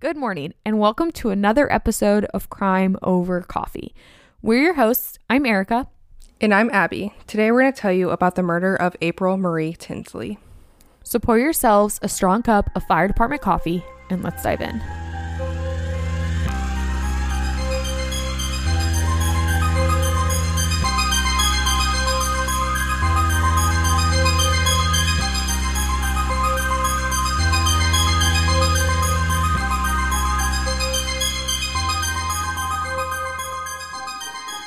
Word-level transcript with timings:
Good 0.00 0.16
morning, 0.16 0.54
and 0.64 0.78
welcome 0.78 1.10
to 1.10 1.30
another 1.30 1.72
episode 1.72 2.24
of 2.26 2.48
Crime 2.48 2.96
Over 3.02 3.40
Coffee. 3.40 3.92
We're 4.40 4.62
your 4.62 4.74
hosts. 4.74 5.18
I'm 5.28 5.44
Erica. 5.44 5.88
And 6.40 6.54
I'm 6.54 6.70
Abby. 6.70 7.12
Today 7.26 7.50
we're 7.50 7.62
going 7.62 7.72
to 7.72 7.80
tell 7.80 7.90
you 7.90 8.10
about 8.10 8.36
the 8.36 8.44
murder 8.44 8.76
of 8.76 8.94
April 9.02 9.36
Marie 9.36 9.74
Tinsley. 9.76 10.38
So 11.02 11.18
pour 11.18 11.36
yourselves 11.36 11.98
a 12.00 12.08
strong 12.08 12.44
cup 12.44 12.70
of 12.76 12.84
fire 12.84 13.08
department 13.08 13.42
coffee 13.42 13.82
and 14.08 14.22
let's 14.22 14.44
dive 14.44 14.60
in. 14.60 14.80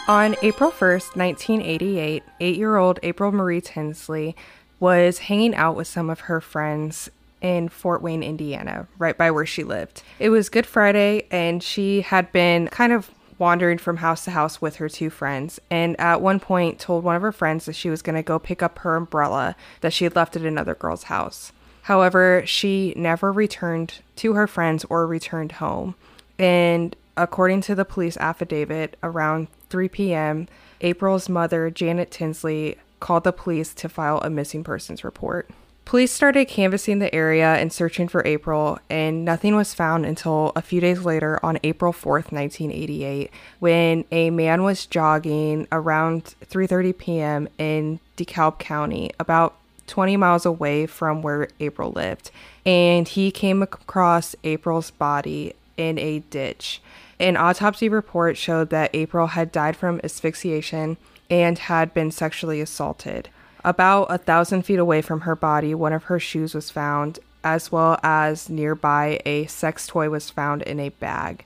On 0.08 0.36
April 0.42 0.72
1st, 0.72 1.16
1988, 1.16 2.24
eight 2.40 2.58
year 2.58 2.76
old 2.76 3.00
April 3.04 3.32
Marie 3.32 3.62
Tinsley 3.62 4.36
was 4.80 5.20
hanging 5.20 5.56
out 5.56 5.76
with 5.76 5.88
some 5.88 6.10
of 6.10 6.22
her 6.22 6.42
friends 6.42 7.10
in 7.40 7.70
Fort 7.70 8.02
Wayne, 8.02 8.24
Indiana, 8.24 8.88
right 8.98 9.18
by 9.18 9.32
where 9.32 9.46
she 9.46 9.64
lived. 9.64 10.04
It 10.20 10.30
was 10.30 10.50
Good 10.50 10.66
Friday, 10.66 11.28
and 11.32 11.62
she 11.64 12.02
had 12.02 12.32
been 12.32 12.68
kind 12.68 12.92
of 12.92 13.12
wandering 13.38 13.78
from 13.78 13.98
house 13.98 14.26
to 14.26 14.32
house 14.32 14.62
with 14.62 14.76
her 14.78 14.90
two 14.90 15.10
friends, 15.10 15.60
and 15.70 16.00
at 16.00 16.22
one 16.22 16.40
point 16.40 16.80
told 16.80 17.04
one 17.04 17.16
of 17.16 17.22
her 17.22 17.32
friends 17.32 17.66
that 17.66 17.76
she 17.76 17.90
was 17.90 18.02
going 18.02 18.16
to 18.16 18.24
go 18.24 18.38
pick 18.38 18.62
up 18.62 18.80
her 18.80 18.96
umbrella 18.96 19.56
that 19.82 19.94
she 19.94 20.04
had 20.04 20.16
left 20.16 20.36
at 20.36 20.44
another 20.44 20.76
girl's 20.76 21.04
house. 21.04 21.52
However, 21.84 22.44
she 22.46 22.94
never 22.96 23.32
returned 23.32 24.00
to 24.18 24.34
her 24.34 24.48
friends 24.48 24.86
or 24.90 25.08
returned 25.08 25.54
home. 25.54 25.96
And 26.38 26.96
according 27.18 27.62
to 27.62 27.76
the 27.76 27.86
police 27.86 28.18
affidavit, 28.18 28.98
around 29.04 29.48
3 29.70 29.90
p.m., 29.90 30.48
April's 30.82 31.30
mother, 31.30 31.70
Janet 31.70 32.12
Tinsley, 32.12 32.78
called 33.00 33.24
the 33.24 33.34
police 33.34 33.74
to 33.74 33.90
file 33.90 34.20
a 34.20 34.30
missing 34.30 34.64
persons 34.64 35.04
report. 35.04 35.50
Police 35.84 36.12
started 36.12 36.48
canvassing 36.48 37.00
the 37.00 37.14
area 37.14 37.56
and 37.56 37.74
searching 37.74 38.08
for 38.08 38.26
April, 38.26 38.80
and 38.90 39.26
nothing 39.26 39.56
was 39.56 39.74
found 39.74 40.06
until 40.06 40.54
a 40.56 40.62
few 40.62 40.80
days 40.80 41.02
later 41.02 41.44
on 41.44 41.60
April 41.64 41.92
4th, 41.92 42.32
1988, 42.32 43.32
when 43.60 44.06
a 44.12 44.30
man 44.30 44.64
was 44.64 44.86
jogging 44.86 45.68
around 45.72 46.36
3:30 46.46 46.98
p.m. 46.98 47.50
in 47.58 48.00
DeKalb 48.16 48.60
County, 48.60 49.12
about 49.20 49.56
20 49.88 50.16
miles 50.16 50.46
away 50.46 50.86
from 50.86 51.22
where 51.22 51.50
April 51.60 51.92
lived, 51.92 52.32
and 52.66 53.08
he 53.08 53.30
came 53.30 53.62
across 53.62 54.36
April's 54.44 54.92
body 54.92 55.54
in 55.76 55.98
a 56.00 56.20
ditch. 56.20 56.82
An 57.22 57.38
autopsy 57.38 57.88
report 57.88 58.36
showed 58.36 58.72
that 58.72 58.90
April 58.96 59.28
had 59.28 59.52
died 59.52 59.78
from 59.78 60.02
asphyxiation 60.04 60.98
and 61.30 61.56
had 61.56 61.94
been 61.94 62.10
sexually 62.10 62.60
assaulted. 62.62 63.30
About 63.64 64.06
a 64.06 64.18
thousand 64.18 64.64
feet 64.64 64.80
away 64.80 65.04
from 65.04 65.22
her 65.22 65.36
body, 65.36 65.76
one 65.76 65.94
of 65.94 66.06
her 66.06 66.20
shoes 66.20 66.56
was 66.56 66.72
found, 66.72 67.20
as 67.44 67.72
well 67.72 68.00
as 68.02 68.50
nearby, 68.50 69.20
a 69.24 69.46
sex 69.46 69.86
toy 69.86 70.10
was 70.10 70.32
found 70.32 70.64
in 70.64 70.80
a 70.80 70.90
bag. 70.90 71.46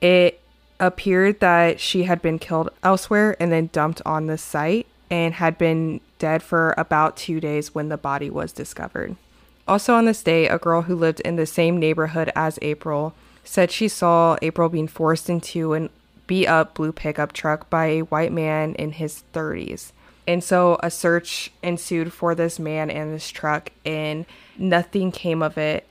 It 0.00 0.40
appeared 0.78 1.40
that 1.40 1.80
she 1.80 2.04
had 2.04 2.22
been 2.22 2.38
killed 2.38 2.70
elsewhere 2.84 3.36
and 3.40 3.50
then 3.50 3.70
dumped 3.72 4.00
on 4.06 4.26
the 4.26 4.38
site 4.38 4.86
and 5.10 5.34
had 5.34 5.58
been 5.58 6.00
dead 6.20 6.40
for 6.40 6.72
about 6.78 7.16
two 7.16 7.40
days 7.40 7.74
when 7.74 7.88
the 7.88 7.96
body 7.96 8.30
was 8.30 8.52
discovered. 8.52 9.16
Also, 9.66 9.92
on 9.92 10.04
this 10.04 10.22
day, 10.22 10.46
a 10.46 10.56
girl 10.56 10.82
who 10.82 10.94
lived 10.94 11.18
in 11.20 11.34
the 11.34 11.46
same 11.46 11.78
neighborhood 11.78 12.30
as 12.36 12.60
April 12.62 13.12
said 13.46 13.70
she 13.70 13.88
saw 13.88 14.36
April 14.42 14.68
being 14.68 14.88
forced 14.88 15.30
into 15.30 15.72
an 15.72 15.88
beat 16.26 16.46
up 16.46 16.74
blue 16.74 16.92
pickup 16.92 17.32
truck 17.32 17.70
by 17.70 17.86
a 17.86 18.00
white 18.02 18.32
man 18.32 18.74
in 18.74 18.92
his 18.92 19.22
30s. 19.32 19.92
And 20.26 20.42
so 20.42 20.76
a 20.82 20.90
search 20.90 21.52
ensued 21.62 22.12
for 22.12 22.34
this 22.34 22.58
man 22.58 22.90
and 22.90 23.14
this 23.14 23.30
truck, 23.30 23.70
and 23.84 24.26
nothing 24.58 25.12
came 25.12 25.40
of 25.40 25.56
it. 25.56 25.86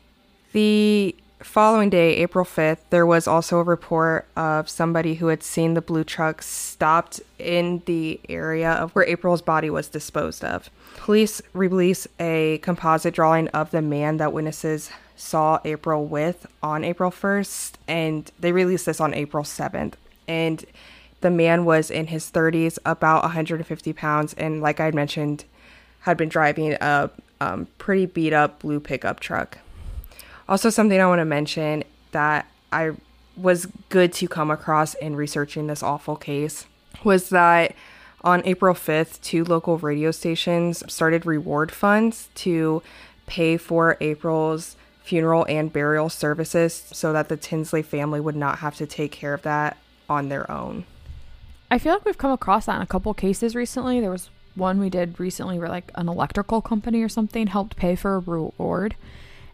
The 0.51 1.15
following 1.41 1.89
day, 1.89 2.17
April 2.17 2.43
5th, 2.43 2.79
there 2.89 3.05
was 3.05 3.27
also 3.27 3.59
a 3.59 3.63
report 3.63 4.27
of 4.35 4.67
somebody 4.67 5.15
who 5.15 5.27
had 5.27 5.41
seen 5.41 5.73
the 5.73 5.81
blue 5.81 6.03
truck 6.03 6.41
stopped 6.41 7.21
in 7.39 7.81
the 7.85 8.19
area 8.27 8.71
of 8.71 8.91
where 8.91 9.05
April's 9.05 9.41
body 9.41 9.69
was 9.69 9.87
disposed 9.87 10.43
of. 10.43 10.69
Police 10.97 11.41
released 11.53 12.07
a 12.19 12.57
composite 12.57 13.13
drawing 13.13 13.47
of 13.49 13.71
the 13.71 13.81
man 13.81 14.17
that 14.17 14.33
witnesses 14.33 14.89
saw 15.15 15.59
April 15.63 16.05
with 16.05 16.45
on 16.61 16.83
April 16.83 17.11
1st, 17.11 17.73
and 17.87 18.31
they 18.39 18.51
released 18.51 18.85
this 18.85 18.99
on 18.99 19.13
April 19.13 19.43
7th. 19.43 19.93
And 20.27 20.65
the 21.21 21.31
man 21.31 21.65
was 21.65 21.89
in 21.89 22.07
his 22.07 22.29
30s, 22.29 22.77
about 22.85 23.23
150 23.23 23.93
pounds, 23.93 24.33
and 24.33 24.61
like 24.61 24.79
I 24.79 24.91
mentioned, 24.91 25.45
had 26.01 26.17
been 26.17 26.29
driving 26.29 26.73
a 26.73 27.09
um, 27.41 27.67
pretty 27.77 28.05
beat 28.05 28.33
up 28.33 28.59
blue 28.59 28.79
pickup 28.79 29.19
truck. 29.19 29.57
Also, 30.47 30.69
something 30.69 30.99
I 30.99 31.07
want 31.07 31.19
to 31.19 31.25
mention 31.25 31.83
that 32.11 32.47
I 32.71 32.91
was 33.35 33.67
good 33.89 34.13
to 34.13 34.27
come 34.27 34.51
across 34.51 34.93
in 34.95 35.15
researching 35.15 35.67
this 35.67 35.83
awful 35.83 36.15
case 36.15 36.65
was 37.03 37.29
that 37.29 37.75
on 38.23 38.41
April 38.45 38.73
5th, 38.73 39.21
two 39.21 39.43
local 39.43 39.77
radio 39.77 40.11
stations 40.11 40.83
started 40.91 41.25
reward 41.25 41.71
funds 41.71 42.29
to 42.35 42.81
pay 43.27 43.57
for 43.57 43.97
April's 44.01 44.75
funeral 45.05 45.45
and 45.47 45.71
burial 45.71 46.09
services 46.09 46.83
so 46.91 47.13
that 47.13 47.29
the 47.29 47.37
Tinsley 47.37 47.83
family 47.83 48.19
would 48.19 48.35
not 48.35 48.57
have 48.59 48.75
to 48.75 48.87
take 48.87 49.11
care 49.11 49.35
of 49.35 49.43
that 49.43 49.77
on 50.09 50.29
their 50.29 50.49
own. 50.49 50.83
I 51.69 51.77
feel 51.77 51.93
like 51.93 52.05
we've 52.05 52.17
come 52.17 52.31
across 52.31 52.65
that 52.65 52.77
in 52.77 52.81
a 52.81 52.87
couple 52.87 53.13
cases 53.13 53.55
recently. 53.55 53.99
There 53.99 54.09
was 54.09 54.31
one 54.55 54.79
we 54.79 54.89
did 54.89 55.19
recently 55.19 55.59
where 55.59 55.69
like 55.69 55.91
an 55.93 56.09
electrical 56.09 56.59
company 56.59 57.03
or 57.03 57.09
something 57.09 57.45
helped 57.45 57.75
pay 57.75 57.95
for 57.95 58.15
a 58.15 58.19
reward. 58.19 58.95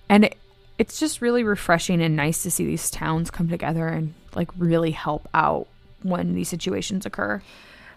And 0.07 0.25
it, 0.25 0.38
it's 0.78 1.00
just 1.00 1.22
really 1.22 1.44
refreshing 1.44 2.01
and 2.01 2.16
nice 2.16 2.44
to 2.44 2.51
see 2.51 2.66
these 2.66 2.90
towns 2.90 3.29
come 3.29 3.50
together 3.50 3.90
and 3.90 4.13
like 4.34 4.50
really 4.57 4.91
help 4.91 5.28
out 5.34 5.67
when 6.01 6.34
these 6.34 6.47
situations 6.47 7.06
occur. 7.06 7.41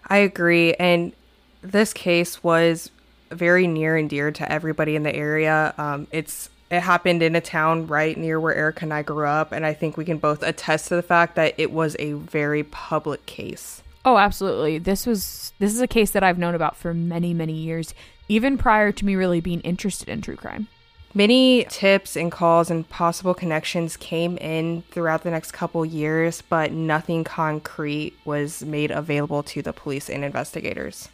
I 0.07 0.17
agree. 0.17 0.73
And 0.73 1.13
this 1.61 1.93
case 1.93 2.43
was 2.43 2.91
very 3.31 3.65
near 3.65 3.95
and 3.95 4.09
dear 4.09 4.31
to 4.31 4.51
everybody 4.51 4.97
in 4.97 5.03
the 5.03 5.15
area. 5.15 5.73
Um, 5.77 6.07
it's 6.11 6.49
it 6.71 6.81
happened 6.81 7.21
in 7.21 7.35
a 7.35 7.41
town 7.41 7.87
right 7.87 8.17
near 8.17 8.39
where 8.39 8.55
Erica 8.55 8.85
and 8.85 8.93
I 8.93 9.03
grew 9.03 9.25
up, 9.25 9.51
and 9.51 9.65
I 9.65 9.73
think 9.73 9.97
we 9.97 10.05
can 10.05 10.17
both 10.17 10.41
attest 10.43 10.87
to 10.87 10.95
the 10.95 11.03
fact 11.03 11.35
that 11.35 11.53
it 11.57 11.71
was 11.71 11.95
a 11.99 12.13
very 12.13 12.63
public 12.63 13.25
case. 13.25 13.83
Oh, 14.03 14.17
absolutely. 14.17 14.77
This 14.77 15.05
was 15.05 15.53
this 15.59 15.73
is 15.73 15.81
a 15.81 15.87
case 15.87 16.11
that 16.11 16.23
I've 16.23 16.37
known 16.37 16.55
about 16.55 16.75
for 16.75 16.93
many, 16.93 17.33
many 17.33 17.53
years, 17.53 17.93
even 18.27 18.57
prior 18.57 18.91
to 18.91 19.05
me 19.05 19.15
really 19.15 19.41
being 19.41 19.61
interested 19.61 20.09
in 20.09 20.21
true 20.21 20.35
crime. 20.35 20.67
Many 21.13 21.65
tips 21.69 22.17
and 22.17 22.29
calls 22.29 22.69
and 22.69 22.87
possible 22.89 23.33
connections 23.33 23.95
came 23.95 24.37
in 24.37 24.83
throughout 24.91 25.23
the 25.23 25.31
next 25.31 25.53
couple 25.53 25.85
years, 25.85 26.41
but 26.41 26.73
nothing 26.73 27.23
concrete 27.23 28.13
was 28.25 28.65
made 28.65 28.91
available 28.91 29.41
to 29.43 29.61
the 29.61 29.71
police 29.71 30.09
and 30.09 30.25
investigators. 30.25 31.07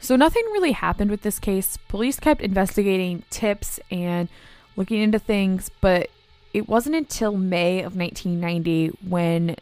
So 0.00 0.16
nothing 0.16 0.44
really 0.46 0.72
happened 0.72 1.10
with 1.10 1.22
this 1.22 1.38
case. 1.38 1.76
Police 1.88 2.18
kept 2.18 2.40
investigating 2.40 3.22
tips 3.28 3.78
and 3.90 4.30
looking 4.76 5.00
into 5.00 5.18
things, 5.18 5.70
but 5.80 6.10
it 6.52 6.68
wasn't 6.68 6.96
until 6.96 7.36
May 7.36 7.78
of 7.82 7.96
1990 7.96 8.98
when 9.08 9.56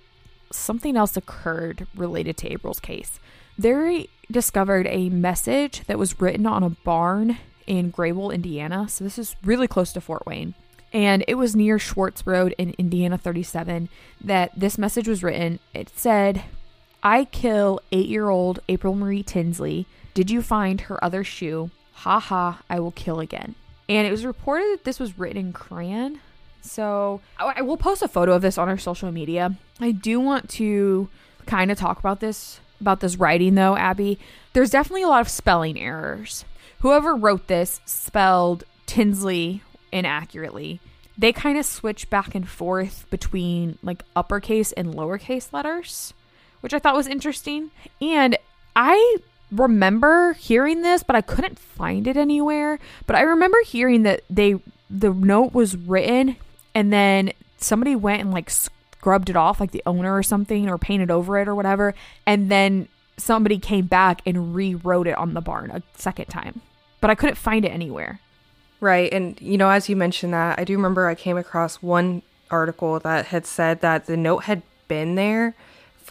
something 0.51 0.97
else 0.97 1.17
occurred 1.17 1.87
related 1.95 2.37
to 2.39 2.53
April's 2.53 2.81
case. 2.81 3.19
They 3.59 4.09
discovered 4.31 4.87
a 4.89 5.09
message 5.11 5.85
that 5.87 5.99
was 5.99 6.21
written 6.21 6.47
on 6.47 6.63
a 6.63 6.71
barn 6.71 7.39
in 7.67 7.93
Grabill, 7.93 8.35
Indiana. 8.35 8.89
So 8.89 9.05
this 9.05 9.19
is 9.19 9.37
really 9.45 9.69
close 9.69 9.93
to 9.93 10.01
Fort 10.01 10.27
Wayne. 10.27 10.55
And 10.93 11.25
it 11.27 11.37
was 11.37 11.57
near 11.57 11.79
Schwartz 11.79 12.27
Road 12.27 12.55
in 12.59 12.75
Indiana 12.77 13.17
37 13.17 13.89
that 14.21 14.53
this 14.59 14.77
message 14.77 15.09
was 15.09 15.23
written. 15.23 15.59
It 15.73 15.91
said, 15.97 16.45
I 17.03 17.25
kill 17.25 17.81
eight 17.91 18.09
year 18.09 18.29
old 18.29 18.61
April 18.69 18.95
Marie 18.95 19.23
Tinsley. 19.23 19.87
Did 20.15 20.31
you 20.31 20.43
find 20.43 20.83
her 20.83 21.03
other 21.03 21.25
shoe? 21.25 21.71
Ha 21.95 22.19
ha, 22.19 22.63
I 22.69 22.79
will 22.81 22.91
kill 22.91 23.21
again. 23.21 23.55
And 23.89 24.07
it 24.07 24.11
was 24.11 24.25
reported 24.25 24.73
that 24.73 24.85
this 24.85 25.01
was 25.01 25.19
written 25.19 25.39
in 25.39 25.53
crayon. 25.53 26.21
So 26.63 27.21
I, 27.39 27.55
I 27.57 27.63
will 27.63 27.77
post 27.77 28.03
a 28.03 28.09
photo 28.09 28.33
of 28.33 28.43
this 28.43 28.57
on 28.57 28.69
our 28.69 28.79
social 28.79 29.11
media. 29.13 29.57
I 29.81 29.93
do 29.93 30.21
want 30.21 30.49
to 30.51 31.09
kind 31.47 31.71
of 31.71 31.79
talk 31.79 31.99
about 31.99 32.21
this 32.21 32.61
about 32.81 33.01
this 33.01 33.17
writing 33.17 33.55
though, 33.55 33.77
Abby. 33.77 34.19
There's 34.53 34.71
definitely 34.71 35.03
a 35.03 35.09
lot 35.09 35.21
of 35.21 35.29
spelling 35.29 35.79
errors. 35.79 36.45
Whoever 36.81 37.15
wrote 37.15 37.47
this 37.47 37.81
spelled 37.85 38.65
Tinsley 38.87 39.63
inaccurately. 39.93 40.81
They 41.17 41.33
kind 41.33 41.59
of 41.59 41.65
switch 41.65 42.11
back 42.11 42.35
and 42.35 42.49
forth 42.49 43.07
between 43.11 43.79
like 43.83 44.03
uppercase 44.17 44.73
and 44.73 44.95
lowercase 44.95 45.53
letters, 45.53 46.15
which 46.61 46.75
I 46.75 46.79
thought 46.79 46.97
was 46.97 47.07
interesting. 47.07 47.71
And 48.01 48.37
I 48.75 49.19
remember 49.53 50.33
hearing 50.35 50.83
this, 50.83 51.03
but 51.03 51.15
I 51.15 51.21
couldn't 51.21 51.59
find 51.59 52.07
it 52.07 52.17
anywhere. 52.17 52.79
But 53.07 53.17
I 53.17 53.23
remember 53.23 53.59
hearing 53.65 54.03
that 54.03 54.23
they 54.29 54.57
the 54.91 55.11
note 55.11 55.55
was 55.55 55.77
written 55.77 56.37
and 56.75 56.93
then 56.93 57.33
somebody 57.59 57.95
went 57.95 58.21
and 58.21 58.33
like 58.33 58.51
scrubbed 58.51 59.31
it 59.31 59.37
off, 59.37 59.61
like 59.61 59.71
the 59.71 59.83
owner 59.87 60.17
or 60.17 60.23
something, 60.23 60.69
or 60.69 60.79
painted 60.79 61.11
over 61.11 61.39
it 61.39 61.49
or 61.49 61.55
whatever, 61.55 61.95
and 62.27 62.51
then 62.51 62.89
somebody 63.17 63.59
came 63.59 63.87
back 63.87 64.23
and 64.27 64.55
rewrote 64.55 65.07
it 65.07 65.17
on 65.17 65.35
the 65.35 65.41
barn 65.41 65.71
a 65.71 65.83
second 65.95 66.27
time. 66.27 66.61
But 67.01 67.11
I 67.11 67.15
couldn't 67.15 67.37
find 67.37 67.65
it 67.65 67.71
anywhere. 67.71 68.21
Right. 68.81 69.13
And, 69.13 69.41
you 69.41 69.57
know, 69.59 69.71
as 69.71 69.89
you 69.89 69.97
mentioned 69.97 70.35
that, 70.35 70.59
I 70.59 70.65
do 70.65 70.77
remember 70.77 71.07
I 71.07 71.15
came 71.15 71.37
across 71.37 71.77
one 71.77 72.23
article 72.51 72.99
that 73.01 73.27
had 73.27 73.47
said 73.47 73.81
that 73.81 74.07
the 74.07 74.17
note 74.17 74.45
had 74.45 74.63
been 74.89 75.15
there 75.15 75.55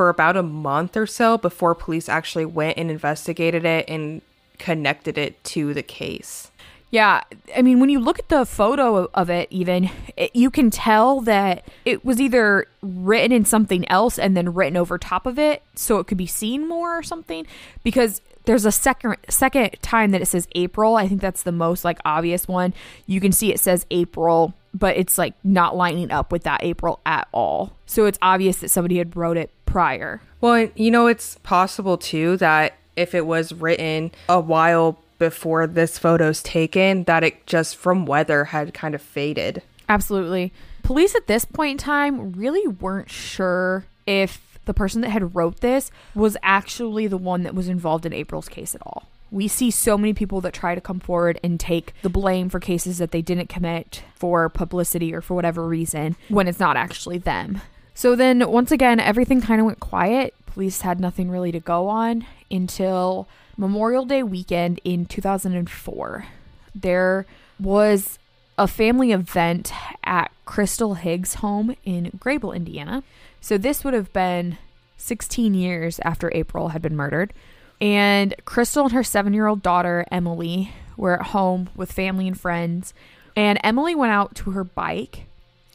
for 0.01 0.09
about 0.09 0.35
a 0.35 0.41
month 0.41 0.97
or 0.97 1.05
so 1.05 1.37
before 1.37 1.75
police 1.75 2.09
actually 2.09 2.43
went 2.43 2.75
and 2.75 2.89
investigated 2.89 3.63
it 3.63 3.85
and 3.87 4.23
connected 4.57 5.15
it 5.15 5.43
to 5.43 5.75
the 5.75 5.83
case. 5.83 6.49
Yeah, 6.89 7.21
I 7.55 7.61
mean, 7.61 7.79
when 7.79 7.91
you 7.91 7.99
look 7.99 8.17
at 8.17 8.27
the 8.27 8.43
photo 8.43 9.07
of 9.13 9.29
it, 9.29 9.47
even 9.51 9.91
it, 10.17 10.35
you 10.35 10.49
can 10.49 10.71
tell 10.71 11.21
that 11.21 11.67
it 11.85 12.03
was 12.03 12.19
either 12.19 12.65
written 12.81 13.31
in 13.31 13.45
something 13.45 13.87
else 13.91 14.17
and 14.17 14.35
then 14.35 14.55
written 14.55 14.75
over 14.75 14.97
top 14.97 15.27
of 15.27 15.37
it, 15.37 15.61
so 15.75 15.99
it 15.99 16.07
could 16.07 16.17
be 16.17 16.25
seen 16.25 16.67
more 16.67 16.97
or 16.97 17.03
something. 17.03 17.45
Because 17.83 18.23
there's 18.45 18.65
a 18.65 18.71
second 18.71 19.17
second 19.29 19.71
time 19.81 20.11
that 20.11 20.21
it 20.21 20.27
says 20.27 20.47
April. 20.55 20.95
I 20.95 21.07
think 21.07 21.21
that's 21.21 21.43
the 21.43 21.51
most 21.51 21.85
like 21.85 21.99
obvious 22.05 22.47
one. 22.47 22.73
You 23.05 23.21
can 23.21 23.31
see 23.31 23.51
it 23.51 23.59
says 23.59 23.85
April, 23.91 24.53
but 24.73 24.97
it's 24.97 25.17
like 25.17 25.33
not 25.43 25.75
lining 25.75 26.11
up 26.11 26.31
with 26.31 26.43
that 26.43 26.63
April 26.63 26.99
at 27.05 27.27
all. 27.31 27.73
So 27.85 28.05
it's 28.05 28.19
obvious 28.21 28.57
that 28.57 28.69
somebody 28.69 28.97
had 28.97 29.15
wrote 29.15 29.37
it 29.37 29.51
prior. 29.65 30.21
Well, 30.39 30.69
you 30.75 30.91
know, 30.91 31.07
it's 31.07 31.37
possible 31.43 31.97
too 31.97 32.37
that 32.37 32.73
if 32.95 33.15
it 33.15 33.25
was 33.25 33.53
written 33.53 34.11
a 34.27 34.39
while 34.39 34.99
before 35.19 35.67
this 35.67 35.99
photo's 35.99 36.41
taken 36.41 37.03
that 37.03 37.23
it 37.23 37.45
just 37.45 37.75
from 37.75 38.05
weather 38.05 38.45
had 38.45 38.73
kind 38.73 38.95
of 38.95 39.01
faded. 39.01 39.61
Absolutely. 39.87 40.51
Police 40.83 41.15
at 41.15 41.27
this 41.27 41.45
point 41.45 41.71
in 41.71 41.77
time 41.77 42.31
really 42.31 42.67
weren't 42.67 43.09
sure 43.09 43.85
if 44.07 44.50
the 44.65 44.73
person 44.73 45.01
that 45.01 45.09
had 45.09 45.35
wrote 45.35 45.61
this 45.61 45.91
was 46.15 46.37
actually 46.43 47.07
the 47.07 47.17
one 47.17 47.43
that 47.43 47.55
was 47.55 47.67
involved 47.67 48.05
in 48.05 48.13
April's 48.13 48.49
case 48.49 48.75
at 48.75 48.81
all. 48.85 49.07
We 49.31 49.47
see 49.47 49.71
so 49.71 49.97
many 49.97 50.13
people 50.13 50.41
that 50.41 50.53
try 50.53 50.75
to 50.75 50.81
come 50.81 50.99
forward 50.99 51.39
and 51.41 51.59
take 51.59 51.93
the 52.01 52.09
blame 52.09 52.49
for 52.49 52.59
cases 52.59 52.97
that 52.97 53.11
they 53.11 53.21
didn't 53.21 53.47
commit 53.47 54.03
for 54.15 54.49
publicity 54.49 55.13
or 55.13 55.21
for 55.21 55.35
whatever 55.35 55.65
reason 55.65 56.17
when 56.27 56.47
it's 56.47 56.59
not 56.59 56.75
actually 56.75 57.17
them. 57.17 57.61
So 57.93 58.15
then, 58.15 58.49
once 58.49 58.71
again, 58.71 58.99
everything 58.99 59.41
kind 59.41 59.61
of 59.61 59.65
went 59.65 59.79
quiet. 59.79 60.33
Police 60.47 60.81
had 60.81 60.99
nothing 60.99 61.29
really 61.29 61.51
to 61.53 61.59
go 61.61 61.87
on 61.87 62.25
until 62.49 63.27
Memorial 63.57 64.05
Day 64.05 64.23
weekend 64.23 64.79
in 64.83 65.05
2004, 65.05 66.25
there 66.73 67.25
was 67.59 68.17
a 68.57 68.67
family 68.67 69.11
event 69.11 69.71
at 70.03 70.31
Crystal 70.45 70.95
Higgs' 70.95 71.35
home 71.35 71.75
in 71.85 72.11
Grabill, 72.17 72.55
Indiana. 72.55 73.03
So 73.41 73.57
this 73.57 73.83
would 73.83 73.93
have 73.93 74.13
been 74.13 74.57
16 74.97 75.53
years 75.53 75.99
after 76.03 76.31
April 76.33 76.69
had 76.69 76.81
been 76.81 76.95
murdered. 76.95 77.33
And 77.81 78.35
Crystal 78.45 78.83
and 78.83 78.93
her 78.93 79.03
seven 79.03 79.33
year 79.33 79.47
old 79.47 79.63
daughter, 79.63 80.05
Emily, 80.11 80.71
were 80.95 81.19
at 81.19 81.27
home 81.27 81.69
with 81.75 81.91
family 81.91 82.27
and 82.27 82.39
friends. 82.39 82.93
And 83.35 83.59
Emily 83.63 83.95
went 83.95 84.11
out 84.11 84.35
to 84.35 84.51
her 84.51 84.63
bike 84.63 85.25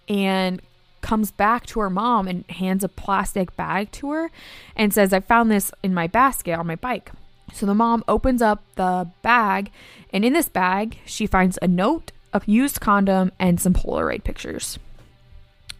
and 0.08 0.62
comes 1.00 1.30
back 1.30 1.66
to 1.66 1.80
her 1.80 1.90
mom 1.90 2.28
and 2.28 2.48
hands 2.50 2.84
a 2.84 2.88
plastic 2.88 3.54
bag 3.56 3.90
to 3.92 4.10
her 4.12 4.30
and 4.76 4.94
says, 4.94 5.12
I 5.12 5.20
found 5.20 5.50
this 5.50 5.72
in 5.82 5.92
my 5.92 6.06
basket 6.06 6.58
on 6.58 6.66
my 6.66 6.76
bike. 6.76 7.10
So 7.52 7.66
the 7.66 7.74
mom 7.74 8.04
opens 8.08 8.42
up 8.42 8.62
the 8.74 9.08
bag, 9.22 9.70
and 10.12 10.24
in 10.24 10.32
this 10.32 10.48
bag, 10.48 10.98
she 11.04 11.26
finds 11.26 11.58
a 11.62 11.69
note, 11.69 12.10
a 12.32 12.42
used 12.44 12.80
condom, 12.80 13.30
and 13.38 13.60
some 13.60 13.72
Polaroid 13.72 14.24
pictures. 14.24 14.80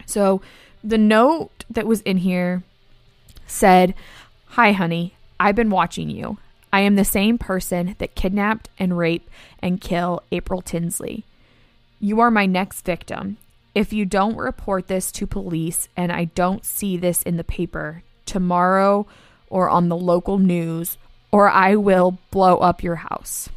So 0.05 0.41
the 0.87 0.97
note 0.97 1.65
that 1.69 1.85
was 1.85 2.01
in 2.01 2.17
here 2.17 2.63
said, 3.45 3.93
Hi, 4.51 4.71
honey, 4.71 5.13
I've 5.39 5.55
been 5.55 5.69
watching 5.69 6.09
you. 6.09 6.37
I 6.71 6.81
am 6.81 6.95
the 6.95 7.05
same 7.05 7.37
person 7.37 7.95
that 7.97 8.15
kidnapped 8.15 8.69
and 8.79 8.97
raped 8.97 9.29
and 9.59 9.81
killed 9.81 10.21
April 10.31 10.61
Tinsley. 10.61 11.25
You 11.99 12.19
are 12.19 12.31
my 12.31 12.45
next 12.45 12.85
victim. 12.85 13.37
If 13.75 13.91
you 13.91 14.05
don't 14.05 14.37
report 14.37 14.87
this 14.87 15.11
to 15.13 15.27
police 15.27 15.89
and 15.95 16.11
I 16.11 16.25
don't 16.25 16.63
see 16.65 16.97
this 16.97 17.21
in 17.21 17.37
the 17.37 17.43
paper 17.43 18.03
tomorrow 18.25 19.05
or 19.49 19.69
on 19.69 19.89
the 19.89 19.97
local 19.97 20.39
news 20.39 20.97
or 21.31 21.49
I 21.49 21.75
will 21.75 22.17
blow 22.31 22.57
up 22.57 22.81
your 22.81 22.95
house. 22.95 23.49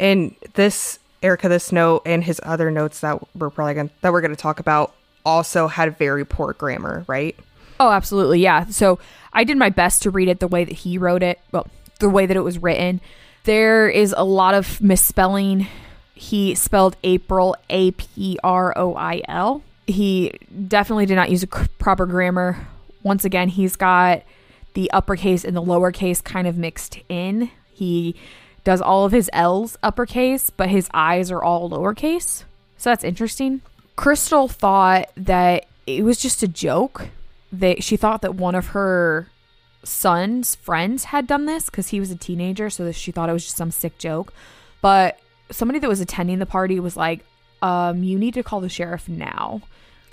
And 0.00 0.34
this 0.54 0.98
Erica, 1.22 1.48
this 1.48 1.72
note 1.72 2.02
and 2.06 2.24
his 2.24 2.40
other 2.44 2.70
notes 2.70 3.00
that 3.00 3.20
we're 3.36 3.50
probably 3.50 3.74
going 3.74 3.90
that 4.00 4.12
we're 4.12 4.22
to 4.22 4.36
talk 4.36 4.60
about 4.60 4.94
also 5.24 5.68
had 5.68 5.98
very 5.98 6.24
poor 6.24 6.52
grammar, 6.52 7.04
right? 7.06 7.36
Oh, 7.80 7.90
absolutely, 7.90 8.40
yeah. 8.40 8.66
So 8.66 8.98
I 9.32 9.44
did 9.44 9.56
my 9.56 9.70
best 9.70 10.02
to 10.02 10.10
read 10.10 10.28
it 10.28 10.40
the 10.40 10.48
way 10.48 10.64
that 10.64 10.74
he 10.74 10.98
wrote 10.98 11.22
it. 11.22 11.38
Well, 11.52 11.66
the 12.00 12.08
way 12.08 12.26
that 12.26 12.36
it 12.36 12.44
was 12.44 12.58
written. 12.58 13.00
There 13.44 13.88
is 13.88 14.14
a 14.16 14.24
lot 14.24 14.54
of 14.54 14.80
misspelling. 14.80 15.66
He 16.14 16.54
spelled 16.54 16.96
April 17.04 17.56
A 17.70 17.92
P 17.92 18.38
R 18.42 18.76
O 18.76 18.94
I 18.94 19.22
L. 19.28 19.62
He 19.86 20.32
definitely 20.66 21.06
did 21.06 21.14
not 21.14 21.30
use 21.30 21.42
a 21.42 21.46
proper 21.46 22.06
grammar. 22.06 22.66
Once 23.02 23.24
again, 23.24 23.48
he's 23.48 23.76
got 23.76 24.22
the 24.74 24.90
uppercase 24.90 25.44
and 25.44 25.56
the 25.56 25.62
lowercase 25.62 26.22
kind 26.22 26.46
of 26.46 26.58
mixed 26.58 26.98
in. 27.08 27.50
He 27.72 28.16
does 28.64 28.80
all 28.80 29.04
of 29.06 29.12
his 29.12 29.30
L's 29.32 29.78
uppercase, 29.82 30.50
but 30.50 30.68
his 30.68 30.88
I's 30.92 31.30
are 31.30 31.42
all 31.42 31.70
lowercase. 31.70 32.44
So 32.76 32.90
that's 32.90 33.04
interesting. 33.04 33.62
Crystal 33.98 34.46
thought 34.46 35.10
that 35.16 35.66
it 35.84 36.04
was 36.04 36.18
just 36.18 36.44
a 36.44 36.48
joke. 36.48 37.08
That 37.50 37.82
she 37.82 37.96
thought 37.96 38.22
that 38.22 38.36
one 38.36 38.54
of 38.54 38.68
her 38.68 39.28
son's 39.82 40.54
friends 40.54 41.04
had 41.04 41.26
done 41.26 41.46
this 41.46 41.64
because 41.64 41.88
he 41.88 41.98
was 41.98 42.12
a 42.12 42.16
teenager, 42.16 42.70
so 42.70 42.92
she 42.92 43.10
thought 43.10 43.28
it 43.28 43.32
was 43.32 43.42
just 43.42 43.56
some 43.56 43.72
sick 43.72 43.98
joke. 43.98 44.32
But 44.80 45.18
somebody 45.50 45.80
that 45.80 45.88
was 45.88 46.00
attending 46.00 46.38
the 46.38 46.46
party 46.46 46.78
was 46.78 46.96
like, 46.96 47.24
um, 47.60 48.04
you 48.04 48.16
need 48.20 48.34
to 48.34 48.44
call 48.44 48.60
the 48.60 48.68
sheriff 48.68 49.08
now. 49.08 49.62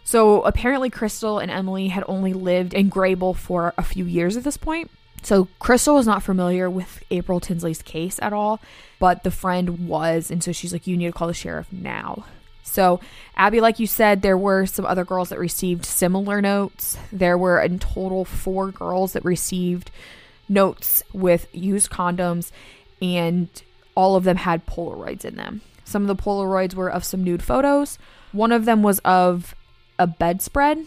So 0.03 0.41
apparently, 0.41 0.89
Crystal 0.89 1.37
and 1.37 1.51
Emily 1.51 1.89
had 1.89 2.03
only 2.07 2.33
lived 2.33 2.73
in 2.73 2.89
Grabill 2.89 3.35
for 3.35 3.71
a 3.77 3.83
few 3.83 4.05
years 4.05 4.35
at 4.35 4.43
this 4.43 4.57
point. 4.57 4.89
So 5.21 5.47
Crystal 5.59 5.93
was 5.93 6.07
not 6.07 6.23
familiar 6.23 6.71
with 6.71 7.03
April 7.11 7.39
Tinsley's 7.39 7.83
case 7.83 8.17
at 8.19 8.33
all, 8.33 8.59
but 8.99 9.21
the 9.21 9.29
friend 9.29 9.87
was. 9.87 10.31
And 10.31 10.43
so 10.43 10.51
she's 10.51 10.73
like, 10.73 10.87
You 10.87 10.97
need 10.97 11.05
to 11.05 11.11
call 11.11 11.27
the 11.27 11.35
sheriff 11.35 11.71
now. 11.71 12.25
So, 12.65 12.99
Abby, 13.37 13.61
like 13.61 13.79
you 13.79 13.87
said, 13.87 14.21
there 14.21 14.37
were 14.37 14.65
some 14.65 14.85
other 14.85 15.05
girls 15.05 15.29
that 15.29 15.39
received 15.39 15.85
similar 15.85 16.41
notes. 16.41 16.97
There 17.11 17.37
were 17.37 17.61
in 17.61 17.79
total 17.79 18.25
four 18.25 18.71
girls 18.71 19.13
that 19.13 19.23
received 19.23 19.91
notes 20.49 21.01
with 21.13 21.47
used 21.53 21.89
condoms, 21.89 22.51
and 23.01 23.47
all 23.95 24.15
of 24.15 24.25
them 24.25 24.37
had 24.37 24.65
Polaroids 24.65 25.23
in 25.23 25.35
them. 25.35 25.61
Some 25.85 26.01
of 26.01 26.07
the 26.07 26.21
Polaroids 26.21 26.73
were 26.73 26.91
of 26.91 27.05
some 27.05 27.23
nude 27.23 27.43
photos. 27.43 27.97
One 28.31 28.51
of 28.51 28.65
them 28.65 28.83
was 28.83 28.99
of 28.99 29.55
a 29.97 30.07
bedspread. 30.07 30.85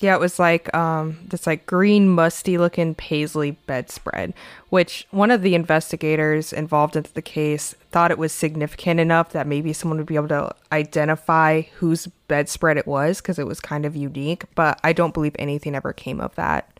Yeah, 0.00 0.14
it 0.14 0.20
was 0.20 0.38
like 0.38 0.72
um 0.74 1.18
this 1.28 1.46
like 1.46 1.66
green 1.66 2.08
musty 2.08 2.56
looking 2.56 2.94
paisley 2.94 3.52
bedspread, 3.66 4.32
which 4.68 5.06
one 5.10 5.30
of 5.30 5.42
the 5.42 5.54
investigators 5.54 6.52
involved 6.52 6.94
in 6.94 7.04
the 7.14 7.22
case 7.22 7.74
thought 7.90 8.10
it 8.10 8.18
was 8.18 8.32
significant 8.32 9.00
enough 9.00 9.32
that 9.32 9.46
maybe 9.46 9.72
someone 9.72 9.98
would 9.98 10.06
be 10.06 10.16
able 10.16 10.28
to 10.28 10.54
identify 10.70 11.62
whose 11.78 12.06
bedspread 12.28 12.76
it 12.76 12.86
was 12.86 13.20
because 13.20 13.38
it 13.38 13.46
was 13.46 13.60
kind 13.60 13.84
of 13.84 13.96
unique, 13.96 14.44
but 14.54 14.78
I 14.84 14.92
don't 14.92 15.14
believe 15.14 15.34
anything 15.38 15.74
ever 15.74 15.92
came 15.92 16.20
of 16.20 16.34
that. 16.36 16.78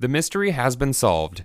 The 0.00 0.08
mystery 0.08 0.50
has 0.52 0.76
been 0.76 0.92
solved. 0.92 1.44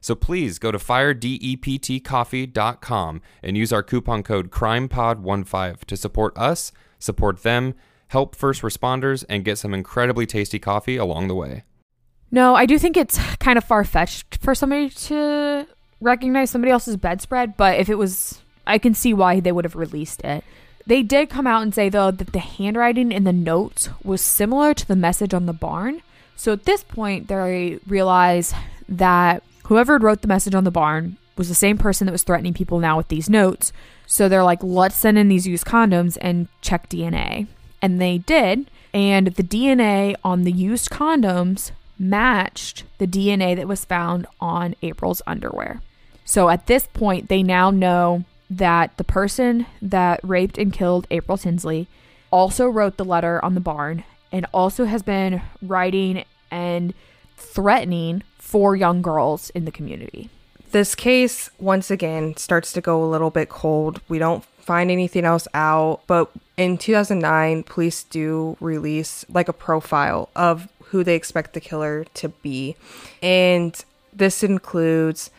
So 0.00 0.14
please 0.14 0.58
go 0.58 0.70
to 0.70 0.78
firedeptcoffee.com 0.78 3.20
and 3.42 3.56
use 3.56 3.72
our 3.72 3.82
coupon 3.82 4.22
code 4.22 4.50
CRIMEPOD15 4.50 5.84
to 5.84 5.96
support 5.96 6.38
us, 6.38 6.72
support 6.98 7.42
them, 7.42 7.74
help 8.08 8.36
first 8.36 8.62
responders, 8.62 9.24
and 9.28 9.44
get 9.44 9.58
some 9.58 9.74
incredibly 9.74 10.26
tasty 10.26 10.58
coffee 10.58 10.96
along 10.96 11.28
the 11.28 11.34
way. 11.34 11.64
No, 12.30 12.54
I 12.54 12.66
do 12.66 12.78
think 12.78 12.96
it's 12.96 13.18
kind 13.38 13.58
of 13.58 13.64
far 13.64 13.84
fetched 13.84 14.38
for 14.40 14.54
somebody 14.54 14.90
to 14.90 15.66
recognize 16.00 16.50
somebody 16.50 16.70
else's 16.70 16.96
bedspread, 16.96 17.56
but 17.56 17.78
if 17.78 17.88
it 17.88 17.96
was, 17.96 18.42
I 18.66 18.78
can 18.78 18.94
see 18.94 19.14
why 19.14 19.40
they 19.40 19.52
would 19.52 19.64
have 19.64 19.76
released 19.76 20.22
it. 20.22 20.44
They 20.86 21.02
did 21.02 21.30
come 21.30 21.48
out 21.48 21.62
and 21.62 21.74
say, 21.74 21.88
though, 21.88 22.12
that 22.12 22.32
the 22.32 22.38
handwriting 22.38 23.10
in 23.10 23.24
the 23.24 23.32
notes 23.32 23.88
was 24.04 24.20
similar 24.20 24.72
to 24.72 24.86
the 24.86 24.94
message 24.94 25.34
on 25.34 25.46
the 25.46 25.52
barn. 25.52 26.02
So 26.36 26.52
at 26.52 26.64
this 26.64 26.84
point, 26.84 27.26
they 27.26 27.80
realize 27.88 28.54
that 28.88 29.42
whoever 29.66 29.98
wrote 29.98 30.22
the 30.22 30.28
message 30.28 30.54
on 30.54 30.64
the 30.64 30.70
barn 30.70 31.16
was 31.36 31.48
the 31.48 31.54
same 31.54 31.76
person 31.76 32.06
that 32.06 32.12
was 32.12 32.22
threatening 32.22 32.54
people 32.54 32.78
now 32.78 32.96
with 32.96 33.08
these 33.08 33.28
notes. 33.28 33.72
So 34.06 34.28
they're 34.28 34.44
like, 34.44 34.62
let's 34.62 34.96
send 34.96 35.18
in 35.18 35.28
these 35.28 35.46
used 35.46 35.66
condoms 35.66 36.16
and 36.20 36.48
check 36.62 36.88
DNA. 36.88 37.46
And 37.82 38.00
they 38.00 38.18
did. 38.18 38.70
And 38.94 39.28
the 39.28 39.42
DNA 39.42 40.14
on 40.24 40.42
the 40.42 40.52
used 40.52 40.90
condoms 40.90 41.72
matched 41.98 42.84
the 42.98 43.06
DNA 43.06 43.56
that 43.56 43.68
was 43.68 43.84
found 43.84 44.26
on 44.40 44.74
April's 44.82 45.22
underwear. 45.26 45.80
So 46.24 46.48
at 46.48 46.66
this 46.66 46.86
point, 46.86 47.28
they 47.28 47.42
now 47.42 47.70
know 47.70 48.24
that 48.48 48.96
the 48.96 49.04
person 49.04 49.66
that 49.82 50.20
raped 50.22 50.58
and 50.58 50.72
killed 50.72 51.06
April 51.10 51.36
Tinsley 51.36 51.88
also 52.30 52.66
wrote 52.66 52.96
the 52.96 53.04
letter 53.04 53.44
on 53.44 53.54
the 53.54 53.60
barn 53.60 54.04
and 54.32 54.46
also 54.52 54.84
has 54.84 55.02
been 55.02 55.42
writing 55.62 56.24
and 56.50 56.94
threatening 57.36 58.22
four 58.38 58.76
young 58.76 59.02
girls 59.02 59.50
in 59.50 59.64
the 59.64 59.70
community. 59.70 60.30
This 60.72 60.94
case, 60.94 61.50
once 61.58 61.90
again, 61.90 62.36
starts 62.36 62.72
to 62.72 62.80
go 62.80 63.02
a 63.02 63.06
little 63.06 63.30
bit 63.30 63.48
cold. 63.48 64.00
We 64.08 64.18
don't 64.18 64.44
find 64.44 64.90
anything 64.90 65.24
else 65.24 65.46
out, 65.54 66.00
but 66.06 66.30
in 66.56 66.76
2009, 66.76 67.62
police 67.62 68.02
do 68.02 68.56
release 68.60 69.24
like 69.28 69.48
a 69.48 69.52
profile 69.52 70.28
of 70.34 70.68
who 70.86 71.04
they 71.04 71.14
expect 71.14 71.54
the 71.54 71.60
killer 71.60 72.04
to 72.14 72.28
be. 72.28 72.76
And 73.22 73.82
this 74.12 74.42
includes 74.42 75.30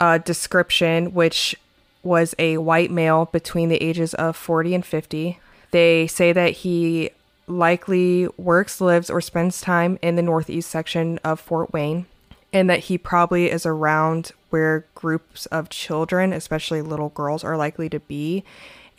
a 0.00 0.18
description, 0.18 1.14
which 1.14 1.56
was 2.02 2.34
a 2.38 2.58
white 2.58 2.90
male 2.90 3.26
between 3.26 3.68
the 3.68 3.82
ages 3.82 4.14
of 4.14 4.36
40 4.36 4.74
and 4.74 4.86
50. 4.86 5.38
They 5.70 6.06
say 6.06 6.32
that 6.32 6.52
he 6.52 7.10
likely 7.48 8.28
works, 8.36 8.80
lives, 8.80 9.10
or 9.10 9.20
spends 9.20 9.60
time 9.60 9.98
in 10.02 10.16
the 10.16 10.22
northeast 10.22 10.70
section 10.70 11.18
of 11.24 11.40
Fort 11.40 11.72
Wayne, 11.72 12.06
and 12.52 12.68
that 12.70 12.80
he 12.80 12.98
probably 12.98 13.50
is 13.50 13.66
around 13.66 14.32
where 14.50 14.84
groups 14.94 15.46
of 15.46 15.68
children, 15.68 16.32
especially 16.32 16.82
little 16.82 17.10
girls, 17.10 17.44
are 17.44 17.56
likely 17.56 17.88
to 17.88 18.00
be, 18.00 18.44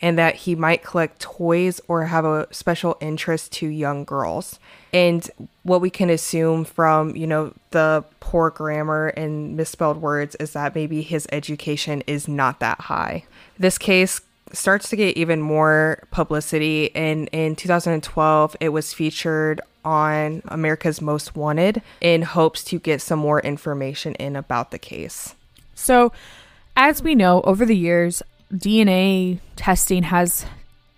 and 0.02 0.18
that 0.18 0.34
he 0.34 0.54
might 0.54 0.82
collect 0.82 1.20
toys 1.20 1.80
or 1.86 2.06
have 2.06 2.24
a 2.24 2.46
special 2.50 2.96
interest 3.00 3.52
to 3.52 3.66
young 3.66 4.04
girls. 4.04 4.58
And 4.92 5.28
what 5.62 5.80
we 5.80 5.90
can 5.90 6.08
assume 6.08 6.64
from, 6.64 7.14
you 7.16 7.26
know, 7.26 7.52
the 7.70 8.04
poor 8.18 8.50
grammar 8.50 9.08
and 9.08 9.56
misspelled 9.56 9.98
words 9.98 10.36
is 10.36 10.52
that 10.54 10.74
maybe 10.74 11.02
his 11.02 11.28
education 11.32 12.02
is 12.06 12.26
not 12.26 12.60
that 12.60 12.80
high. 12.82 13.24
This 13.58 13.76
case 13.76 14.22
starts 14.52 14.88
to 14.90 14.96
get 14.96 15.16
even 15.16 15.40
more 15.40 16.02
publicity 16.10 16.94
and 16.94 17.28
in 17.32 17.56
2012 17.56 18.56
it 18.60 18.70
was 18.70 18.92
featured 18.92 19.60
on 19.84 20.42
America's 20.48 21.00
Most 21.00 21.34
Wanted 21.36 21.82
in 22.00 22.22
hopes 22.22 22.64
to 22.64 22.78
get 22.78 23.00
some 23.00 23.18
more 23.18 23.40
information 23.40 24.14
in 24.16 24.36
about 24.36 24.70
the 24.70 24.78
case. 24.78 25.34
So, 25.74 26.12
as 26.76 27.02
we 27.02 27.14
know, 27.14 27.40
over 27.42 27.64
the 27.64 27.76
years, 27.76 28.22
DNA 28.52 29.40
testing 29.56 30.04
has 30.04 30.44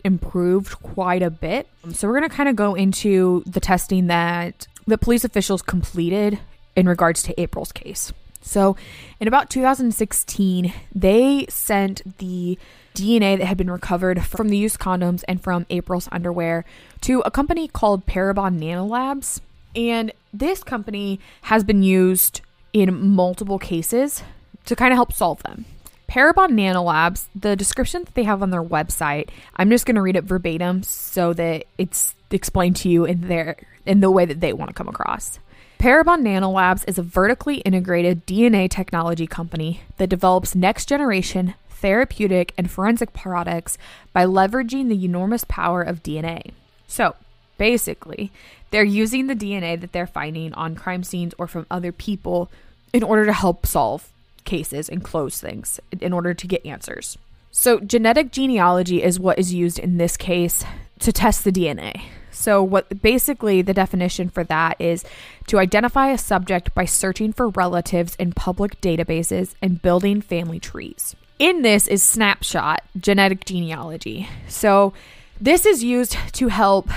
improved 0.04 0.82
quite 0.82 1.22
a 1.22 1.30
bit. 1.30 1.68
So, 1.92 2.08
we're 2.08 2.18
going 2.18 2.28
to 2.28 2.36
kind 2.36 2.48
of 2.48 2.56
go 2.56 2.74
into 2.74 3.44
the 3.46 3.60
testing 3.60 4.08
that 4.08 4.66
the 4.86 4.98
police 4.98 5.24
officials 5.24 5.62
completed 5.62 6.40
in 6.74 6.88
regards 6.88 7.22
to 7.24 7.40
April's 7.40 7.72
case. 7.72 8.12
So, 8.40 8.76
in 9.20 9.28
about 9.28 9.50
2016, 9.50 10.72
they 10.92 11.46
sent 11.48 12.18
the 12.18 12.58
DNA 12.94 13.38
that 13.38 13.46
had 13.46 13.56
been 13.56 13.70
recovered 13.70 14.24
from 14.24 14.48
the 14.48 14.56
used 14.56 14.78
condoms 14.78 15.22
and 15.28 15.42
from 15.42 15.66
April's 15.70 16.08
underwear 16.12 16.64
to 17.02 17.20
a 17.20 17.30
company 17.30 17.68
called 17.68 18.06
Parabon 18.06 18.58
Nanolabs. 18.58 19.40
And 19.74 20.12
this 20.32 20.62
company 20.62 21.18
has 21.42 21.64
been 21.64 21.82
used 21.82 22.40
in 22.72 23.10
multiple 23.10 23.58
cases 23.58 24.22
to 24.66 24.76
kind 24.76 24.92
of 24.92 24.96
help 24.96 25.12
solve 25.12 25.42
them. 25.42 25.64
Parabon 26.08 26.52
Nanolabs, 26.52 27.28
the 27.34 27.56
description 27.56 28.04
that 28.04 28.14
they 28.14 28.24
have 28.24 28.42
on 28.42 28.50
their 28.50 28.62
website, 28.62 29.30
I'm 29.56 29.70
just 29.70 29.86
going 29.86 29.96
to 29.96 30.02
read 30.02 30.16
it 30.16 30.24
verbatim 30.24 30.82
so 30.82 31.32
that 31.32 31.64
it's 31.78 32.14
explained 32.30 32.76
to 32.76 32.88
you 32.88 33.04
in 33.04 33.28
their 33.28 33.56
in 33.86 34.00
the 34.00 34.10
way 34.10 34.24
that 34.24 34.40
they 34.40 34.52
want 34.52 34.68
to 34.68 34.74
come 34.74 34.88
across. 34.88 35.38
Parabon 35.78 36.20
Nanolabs 36.20 36.84
is 36.86 36.98
a 36.98 37.02
vertically 37.02 37.56
integrated 37.62 38.26
DNA 38.26 38.70
technology 38.70 39.26
company 39.26 39.80
that 39.96 40.06
develops 40.06 40.54
next 40.54 40.86
generation 40.86 41.54
therapeutic 41.82 42.54
and 42.56 42.70
forensic 42.70 43.12
products 43.12 43.76
by 44.12 44.24
leveraging 44.24 44.88
the 44.88 45.04
enormous 45.04 45.44
power 45.44 45.82
of 45.82 46.02
DNA. 46.02 46.52
So, 46.86 47.14
basically, 47.58 48.32
they're 48.70 48.84
using 48.84 49.26
the 49.26 49.36
DNA 49.36 49.78
that 49.80 49.92
they're 49.92 50.06
finding 50.06 50.54
on 50.54 50.74
crime 50.74 51.04
scenes 51.04 51.34
or 51.38 51.46
from 51.46 51.66
other 51.70 51.92
people 51.92 52.50
in 52.92 53.02
order 53.02 53.26
to 53.26 53.32
help 53.32 53.66
solve 53.66 54.10
cases 54.44 54.88
and 54.88 55.04
close 55.04 55.40
things, 55.40 55.78
in 56.00 56.12
order 56.12 56.32
to 56.34 56.46
get 56.46 56.64
answers. 56.64 57.18
So, 57.50 57.80
genetic 57.80 58.32
genealogy 58.32 59.02
is 59.02 59.20
what 59.20 59.38
is 59.38 59.52
used 59.52 59.78
in 59.78 59.98
this 59.98 60.16
case 60.16 60.64
to 61.00 61.12
test 61.12 61.44
the 61.44 61.52
DNA. 61.52 62.02
So, 62.30 62.62
what 62.62 63.02
basically 63.02 63.60
the 63.60 63.74
definition 63.74 64.30
for 64.30 64.42
that 64.44 64.80
is 64.80 65.04
to 65.48 65.58
identify 65.58 66.08
a 66.08 66.18
subject 66.18 66.74
by 66.74 66.86
searching 66.86 67.32
for 67.32 67.50
relatives 67.50 68.16
in 68.16 68.32
public 68.32 68.80
databases 68.80 69.54
and 69.60 69.82
building 69.82 70.22
family 70.22 70.58
trees. 70.58 71.14
In 71.42 71.62
this 71.62 71.88
is 71.88 72.04
Snapshot 72.04 72.84
genetic 72.96 73.44
genealogy. 73.44 74.28
So, 74.46 74.92
this 75.40 75.66
is 75.66 75.82
used 75.82 76.16
to 76.34 76.46
help 76.46 76.88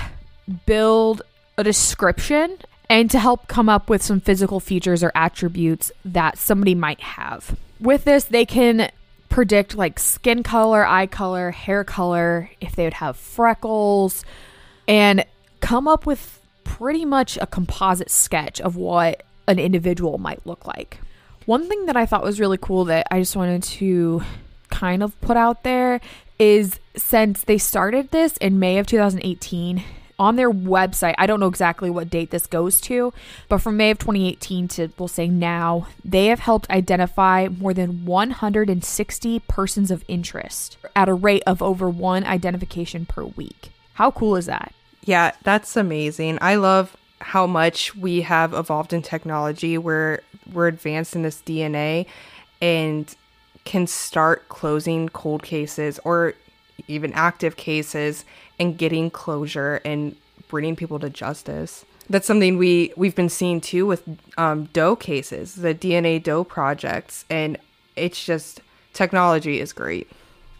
build 0.66 1.22
a 1.58 1.64
description 1.64 2.58
and 2.88 3.10
to 3.10 3.18
help 3.18 3.48
come 3.48 3.68
up 3.68 3.90
with 3.90 4.04
some 4.04 4.20
physical 4.20 4.60
features 4.60 5.02
or 5.02 5.10
attributes 5.16 5.90
that 6.04 6.38
somebody 6.38 6.76
might 6.76 7.00
have. 7.00 7.58
With 7.80 8.04
this, 8.04 8.22
they 8.22 8.46
can 8.46 8.92
predict 9.28 9.74
like 9.74 9.98
skin 9.98 10.44
color, 10.44 10.86
eye 10.86 11.08
color, 11.08 11.50
hair 11.50 11.82
color, 11.82 12.48
if 12.60 12.76
they 12.76 12.84
would 12.84 12.94
have 12.94 13.16
freckles, 13.16 14.24
and 14.86 15.24
come 15.58 15.88
up 15.88 16.06
with 16.06 16.40
pretty 16.62 17.04
much 17.04 17.36
a 17.38 17.48
composite 17.48 18.12
sketch 18.12 18.60
of 18.60 18.76
what 18.76 19.24
an 19.48 19.58
individual 19.58 20.18
might 20.18 20.46
look 20.46 20.68
like. 20.68 21.00
One 21.46 21.68
thing 21.68 21.86
that 21.86 21.96
I 21.96 22.06
thought 22.06 22.24
was 22.24 22.40
really 22.40 22.58
cool 22.58 22.84
that 22.86 23.06
I 23.10 23.20
just 23.20 23.36
wanted 23.36 23.62
to 23.62 24.22
kind 24.68 25.02
of 25.02 25.18
put 25.20 25.36
out 25.36 25.62
there 25.62 26.00
is 26.40 26.80
since 26.96 27.42
they 27.44 27.56
started 27.56 28.10
this 28.10 28.36
in 28.38 28.58
May 28.58 28.78
of 28.78 28.86
2018 28.88 29.82
on 30.18 30.36
their 30.36 30.50
website, 30.50 31.14
I 31.18 31.26
don't 31.26 31.38
know 31.38 31.46
exactly 31.46 31.88
what 31.88 32.10
date 32.10 32.30
this 32.30 32.46
goes 32.46 32.80
to, 32.82 33.12
but 33.48 33.58
from 33.58 33.76
May 33.76 33.90
of 33.90 33.98
2018 33.98 34.66
to 34.68 34.88
we'll 34.98 35.06
say 35.06 35.28
now, 35.28 35.86
they 36.04 36.26
have 36.26 36.40
helped 36.40 36.68
identify 36.68 37.48
more 37.48 37.72
than 37.72 38.04
160 38.06 39.40
persons 39.40 39.90
of 39.90 40.04
interest 40.08 40.78
at 40.96 41.08
a 41.08 41.14
rate 41.14 41.42
of 41.46 41.62
over 41.62 41.88
one 41.88 42.24
identification 42.24 43.06
per 43.06 43.24
week. 43.24 43.70
How 43.94 44.10
cool 44.10 44.34
is 44.36 44.46
that? 44.46 44.74
Yeah, 45.04 45.32
that's 45.44 45.76
amazing. 45.76 46.38
I 46.40 46.56
love 46.56 46.96
how 47.20 47.46
much 47.46 47.94
we 47.94 48.22
have 48.22 48.52
evolved 48.52 48.92
in 48.92 49.02
technology 49.02 49.78
where 49.78 50.22
we're 50.52 50.68
advanced 50.68 51.14
in 51.14 51.22
this 51.22 51.42
DNA 51.42 52.06
and 52.60 53.14
can 53.64 53.86
start 53.86 54.48
closing 54.48 55.08
cold 55.08 55.42
cases 55.42 55.98
or 56.04 56.34
even 56.88 57.12
active 57.12 57.56
cases 57.56 58.24
and 58.58 58.78
getting 58.78 59.10
closure 59.10 59.80
and 59.84 60.16
bringing 60.48 60.76
people 60.76 60.98
to 61.00 61.10
justice. 61.10 61.84
That's 62.08 62.26
something 62.26 62.56
we 62.56 62.92
we've 62.96 63.16
been 63.16 63.28
seeing 63.28 63.60
too 63.60 63.84
with 63.84 64.04
um, 64.38 64.66
Doe 64.72 64.94
cases, 64.94 65.56
the 65.56 65.74
DNA 65.74 66.22
Doe 66.22 66.44
projects, 66.44 67.24
and 67.28 67.58
it's 67.96 68.24
just 68.24 68.60
technology 68.92 69.60
is 69.60 69.72
great. 69.72 70.08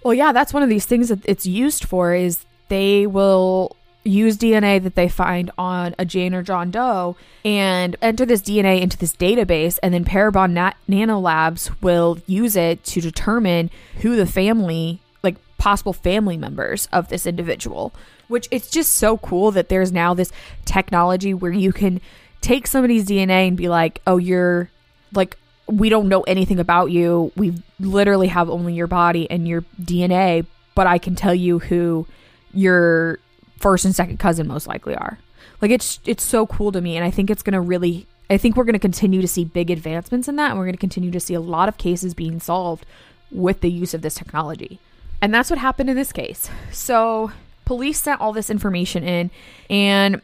Well, 0.03 0.15
yeah, 0.15 0.33
that's 0.33 0.53
one 0.53 0.63
of 0.63 0.69
these 0.69 0.87
things 0.87 1.09
that 1.09 1.21
it's 1.25 1.47
used 1.47 1.85
for 1.85 2.15
is 2.15 2.45
they 2.69 3.07
will 3.07 3.76
use 4.07 4.37
DNA 4.37 4.83
that 4.83 4.95
they 4.95 5.09
find 5.09 5.51
on 5.59 5.95
a 5.99 6.05
Jane 6.05 6.35
or 6.35 6.43
John 6.43 6.71
Doe 6.71 7.17
and 7.45 7.97
enter 8.01 8.25
this 8.25 8.43
DNA 8.43 8.81
into 8.81 8.97
this 8.97 9.15
database, 9.15 9.79
and 9.83 9.93
then 9.93 10.05
Parabon 10.05 10.53
Nat- 10.53 10.77
Nanolabs 10.89 11.71
will 11.83 12.19
use 12.27 12.57
it 12.57 12.85
to 12.85 13.01
determine 13.01 13.71
who 14.01 14.17
the 14.17 14.27
family, 14.27 15.01
like 15.23 15.37
possible 15.59 15.93
family 15.93 16.37
members 16.37 16.89
of 16.93 17.09
this 17.09 17.27
individual. 17.27 17.93
Which 18.29 18.49
it's 18.51 18.71
just 18.71 18.97
so 18.97 19.19
cool 19.19 19.53
that 19.53 19.69
there's 19.69 19.93
now 19.93 20.13
this 20.13 20.33
technology 20.65 21.33
where 21.33 21.53
you 21.53 21.73
can 21.73 22.01
take 22.41 22.67
somebody's 22.67 23.07
DNA 23.07 23.47
and 23.47 23.57
be 23.57 23.69
like, 23.69 24.01
oh, 24.07 24.17
you're 24.17 24.69
like, 25.13 25.37
we 25.69 25.89
don't 25.89 26.09
know 26.09 26.23
anything 26.23 26.59
about 26.59 26.91
you. 26.91 27.33
We 27.37 27.55
literally 27.79 28.29
have 28.29 28.51
only 28.51 28.75
your 28.75 28.87
body 28.87 29.31
and 29.31 29.47
your 29.47 29.63
DNA, 29.81 30.47
but 30.75 30.87
I 30.87 30.99
can 30.99 31.15
tell 31.15 31.35
you 31.35 31.59
who 31.59 32.07
your 32.53 33.19
first 33.59 33.85
and 33.85 33.95
second 33.95 34.19
cousin 34.19 34.47
most 34.47 34.67
likely 34.67 34.95
are. 34.95 35.19
Like 35.61 35.71
it's 35.71 36.01
it's 36.05 36.25
so 36.25 36.47
cool 36.47 36.73
to 36.73 36.81
me 36.81 36.97
and 36.97 37.05
I 37.05 37.11
think 37.11 37.31
it's 37.31 37.43
going 37.43 37.55
to 37.55 37.61
really 37.61 38.07
I 38.29 38.37
think 38.37 38.57
we're 38.57 38.65
going 38.65 38.75
to 38.75 38.79
continue 38.79 39.21
to 39.21 39.29
see 39.29 39.45
big 39.45 39.71
advancements 39.71 40.29
in 40.29 40.37
that 40.37 40.51
and 40.51 40.59
we're 40.59 40.65
going 40.65 40.75
to 40.75 40.81
continue 40.81 41.11
to 41.11 41.21
see 41.21 41.35
a 41.35 41.41
lot 41.41 41.69
of 41.69 41.79
cases 41.79 42.15
being 42.15 42.41
solved 42.41 42.85
with 43.31 43.61
the 43.61 43.71
use 43.71 43.95
of 43.95 44.03
this 44.03 44.15
technology. 44.15 44.79
And 45.23 45.33
that's 45.33 45.51
what 45.51 45.59
happened 45.59 45.89
in 45.89 45.97
this 45.97 46.13
case. 46.13 46.51
So, 46.71 47.33
police 47.65 48.01
sent 48.01 48.21
all 48.21 48.33
this 48.33 48.51
information 48.51 49.03
in 49.03 49.31
and 49.71 50.21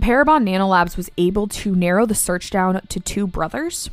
Parabon 0.00 0.48
Nanolabs 0.48 0.96
was 0.96 1.10
able 1.18 1.46
to 1.48 1.76
narrow 1.76 2.06
the 2.06 2.14
search 2.14 2.50
down 2.50 2.80
to 2.88 3.00
two 3.00 3.26
brothers 3.26 3.90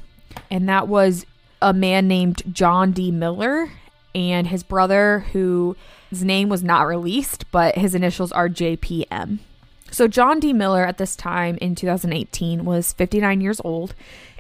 and 0.50 0.70
that 0.70 0.88
was 0.88 1.25
a 1.62 1.74
man 1.74 2.08
named 2.08 2.44
John 2.53 2.91
D. 2.91 3.12
Miller 3.12 3.72
and 4.18 4.48
his 4.48 4.64
brother, 4.64 5.26
whose 5.32 5.76
name 6.12 6.50
was 6.50 6.64
not 6.64 6.88
released, 6.88 7.50
but 7.52 7.76
his 7.76 7.94
initials 7.94 8.32
are 8.32 8.50
JPM. 8.50 9.38
So, 9.92 10.08
John 10.08 10.40
D. 10.40 10.52
Miller 10.52 10.84
at 10.84 10.98
this 10.98 11.16
time 11.16 11.58
in 11.62 11.76
2018 11.76 12.66
was 12.66 12.92
59 12.94 13.40
years 13.40 13.62
old, 13.64 13.94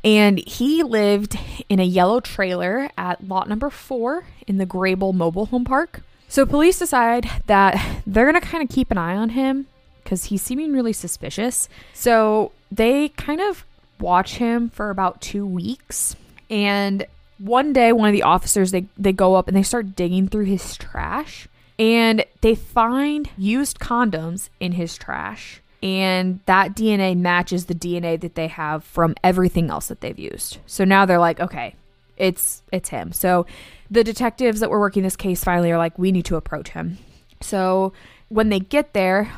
and 0.03 0.39
he 0.39 0.81
lived 0.81 1.37
in 1.69 1.79
a 1.79 1.85
yellow 1.85 2.19
trailer 2.19 2.89
at 2.97 3.25
lot 3.27 3.47
number 3.47 3.69
four 3.69 4.25
in 4.47 4.57
the 4.57 4.65
Grabill 4.65 5.13
Mobile 5.13 5.45
Home 5.45 5.63
Park. 5.63 6.01
So, 6.27 6.45
police 6.45 6.79
decide 6.79 7.29
that 7.45 8.01
they're 8.05 8.29
going 8.29 8.41
to 8.41 8.45
kind 8.45 8.63
of 8.63 8.73
keep 8.73 8.89
an 8.91 8.97
eye 8.97 9.15
on 9.15 9.29
him 9.29 9.67
because 10.03 10.25
he's 10.25 10.41
seeming 10.41 10.73
really 10.73 10.91
suspicious. 10.91 11.69
So, 11.93 12.51
they 12.71 13.09
kind 13.09 13.39
of 13.39 13.63
watch 13.99 14.37
him 14.37 14.69
for 14.69 14.89
about 14.89 15.21
two 15.21 15.45
weeks. 15.45 16.15
And 16.49 17.05
one 17.39 17.73
day, 17.73 17.91
one 17.91 18.09
of 18.09 18.13
the 18.13 18.23
officers 18.23 18.71
they, 18.71 18.85
they 18.97 19.13
go 19.13 19.35
up 19.35 19.47
and 19.47 19.55
they 19.55 19.63
start 19.63 19.95
digging 19.95 20.27
through 20.27 20.45
his 20.45 20.77
trash 20.77 21.47
and 21.79 22.25
they 22.41 22.55
find 22.55 23.29
used 23.37 23.79
condoms 23.79 24.49
in 24.59 24.73
his 24.73 24.97
trash 24.97 25.61
and 25.83 26.39
that 26.45 26.75
DNA 26.75 27.15
matches 27.15 27.65
the 27.65 27.75
DNA 27.75 28.19
that 28.19 28.35
they 28.35 28.47
have 28.47 28.83
from 28.83 29.15
everything 29.23 29.69
else 29.69 29.87
that 29.87 30.01
they've 30.01 30.17
used. 30.17 30.57
So 30.65 30.83
now 30.83 31.05
they're 31.05 31.19
like, 31.19 31.39
okay, 31.39 31.75
it's 32.17 32.63
it's 32.71 32.89
him. 32.89 33.13
So 33.13 33.45
the 33.89 34.03
detectives 34.03 34.59
that 34.59 34.69
were 34.69 34.79
working 34.79 35.03
this 35.03 35.15
case 35.15 35.43
finally 35.43 35.71
are 35.71 35.77
like, 35.77 35.97
we 35.97 36.11
need 36.11 36.25
to 36.25 36.35
approach 36.35 36.69
him. 36.69 36.97
So 37.41 37.93
when 38.29 38.49
they 38.49 38.59
get 38.59 38.93
there, 38.93 39.31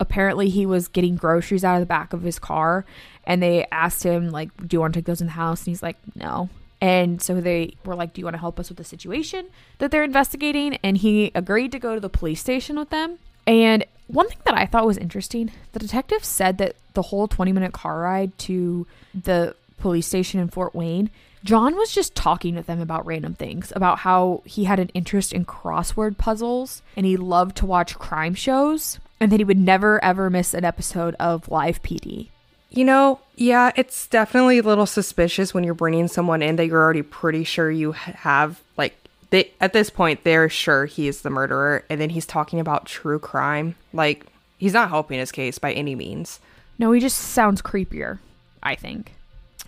apparently 0.00 0.48
he 0.48 0.64
was 0.66 0.88
getting 0.88 1.16
groceries 1.16 1.64
out 1.64 1.74
of 1.74 1.80
the 1.80 1.86
back 1.86 2.12
of 2.12 2.22
his 2.22 2.38
car 2.38 2.84
and 3.26 3.42
they 3.42 3.66
asked 3.70 4.02
him 4.02 4.30
like, 4.30 4.56
do 4.66 4.74
you 4.74 4.80
want 4.80 4.94
to 4.94 4.98
take 4.98 5.06
those 5.06 5.20
in 5.20 5.26
the 5.26 5.34
house? 5.34 5.60
And 5.60 5.68
he's 5.68 5.82
like, 5.82 5.96
no. 6.14 6.48
And 6.84 7.22
so 7.22 7.40
they 7.40 7.76
were 7.86 7.94
like, 7.94 8.12
Do 8.12 8.20
you 8.20 8.26
want 8.26 8.34
to 8.34 8.40
help 8.40 8.60
us 8.60 8.68
with 8.68 8.76
the 8.76 8.84
situation 8.84 9.46
that 9.78 9.90
they're 9.90 10.04
investigating? 10.04 10.74
And 10.82 10.98
he 10.98 11.32
agreed 11.34 11.72
to 11.72 11.78
go 11.78 11.94
to 11.94 12.00
the 12.00 12.10
police 12.10 12.42
station 12.42 12.78
with 12.78 12.90
them. 12.90 13.18
And 13.46 13.86
one 14.06 14.28
thing 14.28 14.40
that 14.44 14.54
I 14.54 14.66
thought 14.66 14.84
was 14.84 14.98
interesting 14.98 15.50
the 15.72 15.78
detective 15.78 16.22
said 16.22 16.58
that 16.58 16.76
the 16.92 17.00
whole 17.00 17.26
20 17.26 17.52
minute 17.52 17.72
car 17.72 18.00
ride 18.00 18.36
to 18.40 18.86
the 19.14 19.56
police 19.78 20.06
station 20.06 20.40
in 20.40 20.48
Fort 20.48 20.74
Wayne, 20.74 21.08
John 21.42 21.74
was 21.74 21.90
just 21.90 22.14
talking 22.14 22.54
with 22.54 22.66
them 22.66 22.82
about 22.82 23.06
random 23.06 23.32
things, 23.32 23.72
about 23.74 24.00
how 24.00 24.42
he 24.44 24.64
had 24.64 24.78
an 24.78 24.90
interest 24.90 25.32
in 25.32 25.46
crossword 25.46 26.18
puzzles 26.18 26.82
and 26.98 27.06
he 27.06 27.16
loved 27.16 27.56
to 27.56 27.66
watch 27.66 27.98
crime 27.98 28.34
shows, 28.34 28.98
and 29.18 29.32
that 29.32 29.40
he 29.40 29.44
would 29.44 29.56
never 29.56 30.04
ever 30.04 30.28
miss 30.28 30.52
an 30.52 30.66
episode 30.66 31.14
of 31.14 31.48
Live 31.48 31.82
PD. 31.82 32.28
You 32.74 32.84
know, 32.84 33.20
yeah, 33.36 33.70
it's 33.76 34.08
definitely 34.08 34.58
a 34.58 34.62
little 34.62 34.86
suspicious 34.86 35.54
when 35.54 35.62
you're 35.62 35.74
bringing 35.74 36.08
someone 36.08 36.42
in 36.42 36.56
that 36.56 36.66
you're 36.66 36.82
already 36.82 37.02
pretty 37.02 37.44
sure 37.44 37.70
you 37.70 37.92
have 37.92 38.60
like 38.76 38.96
they 39.30 39.52
at 39.60 39.72
this 39.72 39.90
point 39.90 40.24
they're 40.24 40.48
sure 40.48 40.86
he 40.86 41.06
is 41.06 41.22
the 41.22 41.30
murderer 41.30 41.84
and 41.88 42.00
then 42.00 42.10
he's 42.10 42.26
talking 42.26 42.58
about 42.58 42.86
true 42.86 43.20
crime. 43.20 43.76
Like 43.92 44.26
he's 44.58 44.72
not 44.72 44.88
helping 44.88 45.20
his 45.20 45.30
case 45.30 45.58
by 45.58 45.72
any 45.72 45.94
means. 45.94 46.40
No, 46.76 46.90
he 46.90 46.98
just 46.98 47.16
sounds 47.16 47.62
creepier, 47.62 48.18
I 48.60 48.74
think. 48.74 49.12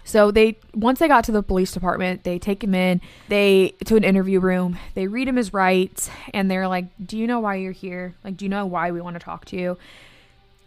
So 0.03 0.33
they 0.33 0.57
once 0.75 0.99
they 0.99 1.07
got 1.07 1.25
to 1.25 1.33
the 1.33 1.45
police 1.45 1.71
department, 1.71 2.25
they 2.25 2.41
take 2.41 2.63
him 2.63 2.75
in, 2.75 3.01
they 3.29 3.75
to 3.85 3.95
an 3.95 4.03
interview 4.03 4.41
room, 4.41 4.79
they 4.95 5.07
read 5.07 5.29
him 5.29 5.37
his 5.37 5.53
rights, 5.53 6.11
and 6.35 6.51
they're 6.51 6.67
like, 6.67 6.87
Do 7.05 7.17
you 7.17 7.29
know 7.29 7.39
why 7.39 7.57
you're 7.57 7.73
here? 7.73 8.15
Like, 8.25 8.37
do 8.37 8.45
you 8.45 8.49
know 8.49 8.67
why 8.67 8.91
we 8.91 9.01
want 9.01 9.15
to 9.15 9.21
talk 9.21 9.45
to 9.47 9.57
you? 9.57 9.79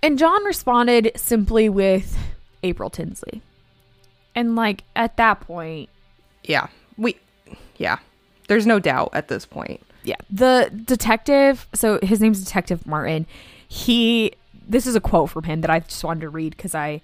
And 0.02 0.18
John 0.18 0.44
responded 0.46 1.12
simply 1.16 1.70
with 1.70 2.18
April 2.64 2.90
Tinsley. 2.90 3.42
And 4.36 4.56
like 4.56 4.84
at 4.96 5.18
that 5.18 5.42
point, 5.42 5.90
yeah. 6.44 6.68
We 6.98 7.18
yeah. 7.78 8.00
There's 8.48 8.66
no 8.66 8.80
doubt 8.80 9.10
at 9.14 9.28
this 9.28 9.46
point. 9.46 9.82
Yeah. 10.04 10.16
The 10.30 10.72
detective, 10.86 11.68
so 11.74 12.00
his 12.02 12.22
name's 12.22 12.44
Detective 12.44 12.88
Martin. 12.88 13.28
He 13.68 14.34
this 14.68 14.88
is 14.88 14.96
a 14.96 15.02
quote 15.02 15.30
from 15.32 15.44
him 15.44 15.62
that 15.62 15.70
I 15.70 15.80
just 15.80 16.04
wanted 16.04 16.22
to 16.22 16.30
read 16.30 16.58
cuz 16.58 16.74
I 16.74 17.02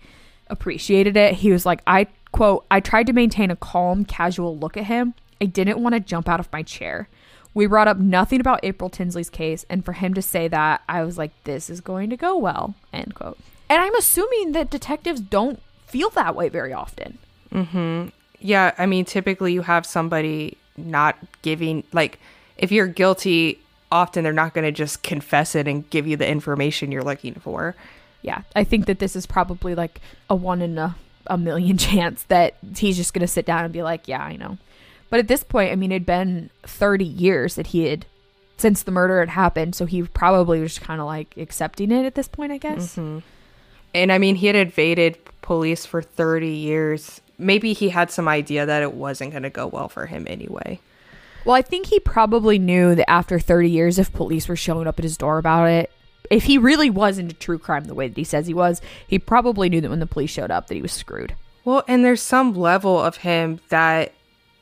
appreciated 0.48 1.18
it. 1.18 1.36
He 1.36 1.52
was 1.52 1.66
like, 1.66 1.82
"I 1.88 2.08
quote, 2.32 2.66
I 2.70 2.80
tried 2.80 3.08
to 3.08 3.14
maintain 3.14 3.50
a 3.50 3.56
calm, 3.56 4.06
casual 4.06 4.58
look 4.58 4.78
at 4.78 4.86
him. 4.86 5.14
I 5.42 5.46
didn't 5.46 5.82
want 5.82 5.94
to 5.94 6.00
jump 6.00 6.30
out 6.30 6.40
of 6.40 6.52
my 6.52 6.64
chair. 6.64 7.08
We 7.56 7.66
brought 7.66 7.88
up 7.88 7.98
nothing 7.98 8.42
about 8.42 8.60
April 8.64 8.90
Tinsley's 8.90 9.30
case, 9.30 9.66
and 9.70 9.84
for 9.84 9.94
him 9.94 10.14
to 10.14 10.22
say 10.22 10.48
that, 10.50 10.84
I 10.88 11.04
was 11.04 11.18
like, 11.18 11.32
this 11.46 11.70
is 11.70 11.82
going 11.82 12.12
to 12.12 12.18
go 12.18 12.38
well, 12.38 12.76
end 12.94 13.16
quote. 13.16 13.40
And 13.70 13.82
I'm 13.82 13.96
assuming 13.96 14.52
that 14.52 14.70
detectives 14.70 15.22
don't 15.22 15.60
feel 15.88 16.10
that 16.12 16.36
way 16.36 16.50
very 16.50 16.74
often. 16.74 17.18
Mm-hmm. 17.52 18.10
Yeah, 18.40 18.76
I 18.78 18.86
mean, 18.86 19.06
typically 19.06 19.54
you 19.54 19.62
have 19.62 19.86
somebody 19.86 20.58
not 20.76 21.18
giving, 21.42 21.84
like, 21.94 22.20
if 22.58 22.74
you're 22.74 22.88
guilty, 22.88 23.60
often 23.90 24.26
they're 24.26 24.34
not 24.34 24.54
going 24.54 24.66
to 24.66 24.72
just 24.74 25.02
confess 25.02 25.56
it 25.56 25.66
and 25.66 25.90
give 25.90 26.06
you 26.06 26.18
the 26.18 26.28
information 26.28 26.92
you're 26.92 27.04
looking 27.04 27.36
for. 27.36 27.76
Yeah, 28.22 28.42
I 28.54 28.66
think 28.66 28.86
that 28.88 29.00
this 29.00 29.16
is 29.16 29.26
probably 29.26 29.76
like 29.76 30.02
a 30.30 30.36
one 30.36 30.62
in 30.62 30.78
a, 30.78 30.96
a 31.28 31.38
million 31.38 31.78
chance 31.80 32.24
that 32.24 32.56
he's 32.76 32.98
just 32.98 33.14
going 33.14 33.22
to 33.22 33.28
sit 33.28 33.46
down 33.46 33.64
and 33.64 33.72
be 33.72 33.82
like, 33.82 34.10
yeah, 34.10 34.22
I 34.22 34.36
know. 34.36 34.58
But 35.10 35.20
at 35.20 35.28
this 35.28 35.44
point, 35.44 35.72
I 35.72 35.76
mean, 35.76 35.92
it'd 35.92 36.06
been 36.06 36.50
30 36.64 37.06
years 37.06 37.56
that 37.56 37.68
he 37.68 37.86
had 37.86 38.06
since 38.58 38.84
the 38.84 38.92
murder 38.92 39.20
had 39.20 39.30
happened, 39.30 39.76
so 39.76 39.86
he 39.86 40.04
probably 40.04 40.60
was 40.60 40.80
kind 40.80 41.02
of 41.02 41.08
like 41.08 41.36
accepting 41.38 41.92
it 41.92 42.06
at 42.06 42.16
this 42.16 42.28
point, 42.28 42.52
I 42.52 42.58
guess. 42.58 42.96
Mm-hmm. 42.96 43.20
And 43.94 44.12
I 44.12 44.18
mean, 44.18 44.36
he 44.36 44.48
had 44.48 44.56
evaded 44.56 45.18
police 45.42 45.86
for 45.86 46.02
30 46.02 46.48
years. 46.48 47.22
Maybe 47.38 47.74
he 47.74 47.90
had 47.90 48.12
some 48.12 48.28
idea 48.28 48.66
that 48.66 48.82
it 48.82 48.94
wasn't 48.94 49.32
going 49.32 49.44
to 49.44 49.50
go 49.50 49.68
well 49.68 49.90
for 49.90 50.06
him 50.06 50.26
anyway. 50.30 50.80
Well, 51.46 51.56
I 51.56 51.62
think 51.62 51.88
he 51.88 52.00
probably 52.00 52.58
knew 52.58 52.96
that 52.96 53.10
after 53.10 53.40
30 53.40 53.70
years, 53.70 54.00
if 54.00 54.12
police 54.12 54.48
were 54.48 54.56
showing 54.56 54.88
up 54.88 54.98
at 54.98 55.04
his 55.04 55.18
door 55.18 55.38
about 55.38 55.70
it, 55.70 55.92
if 56.32 56.46
he 56.46 56.58
really 56.58 56.90
was 56.90 57.20
into 57.20 57.36
true 57.36 57.60
crime 57.60 57.86
the 57.86 57.94
way 57.94 58.08
that 58.08 58.18
he 58.18 58.24
says 58.24 58.48
he 58.48 58.54
was, 58.54 58.82
he 59.08 59.20
probably 59.20 59.70
knew 59.70 59.80
that 59.82 59.90
when 59.90 60.00
the 60.00 60.08
police 60.08 60.32
showed 60.32 60.50
up 60.50 60.68
that 60.68 60.76
he 60.76 60.82
was 60.82 60.92
screwed. 60.92 61.36
Well, 61.64 61.84
and 61.88 62.04
there's 62.04 62.22
some 62.22 62.54
level 62.54 63.00
of 63.00 63.18
him 63.18 63.60
that 63.70 64.12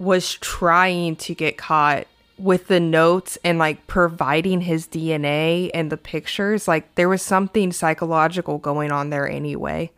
was 0.04 0.36
trying 0.36 1.16
to 1.16 1.34
get 1.34 1.58
caught 1.58 2.08
with 2.38 2.68
the 2.68 2.80
notes 2.80 3.38
and 3.44 3.58
like 3.60 3.88
providing 3.88 4.62
his 4.62 4.88
DNA 4.88 5.70
and 5.74 5.92
the 5.92 5.98
pictures. 5.98 6.68
Like 6.68 6.96
there 6.96 7.10
was 7.10 7.22
something 7.22 7.72
psychological 7.72 8.58
going 8.58 8.92
on 8.92 9.10
there 9.10 9.28
anyway. 9.28 9.92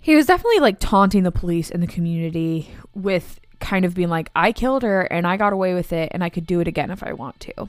He 0.00 0.16
was 0.16 0.26
definitely 0.26 0.60
like 0.60 0.78
taunting 0.78 1.24
the 1.24 1.32
police 1.32 1.70
and 1.70 1.82
the 1.82 1.86
community 1.86 2.70
with 2.94 3.40
kind 3.60 3.84
of 3.84 3.94
being 3.94 4.08
like, 4.08 4.30
I 4.34 4.52
killed 4.52 4.82
her 4.82 5.02
and 5.02 5.26
I 5.26 5.36
got 5.36 5.52
away 5.52 5.74
with 5.74 5.92
it 5.92 6.10
and 6.12 6.22
I 6.22 6.28
could 6.28 6.46
do 6.46 6.60
it 6.60 6.68
again 6.68 6.90
if 6.90 7.02
I 7.02 7.12
want 7.12 7.40
to. 7.40 7.68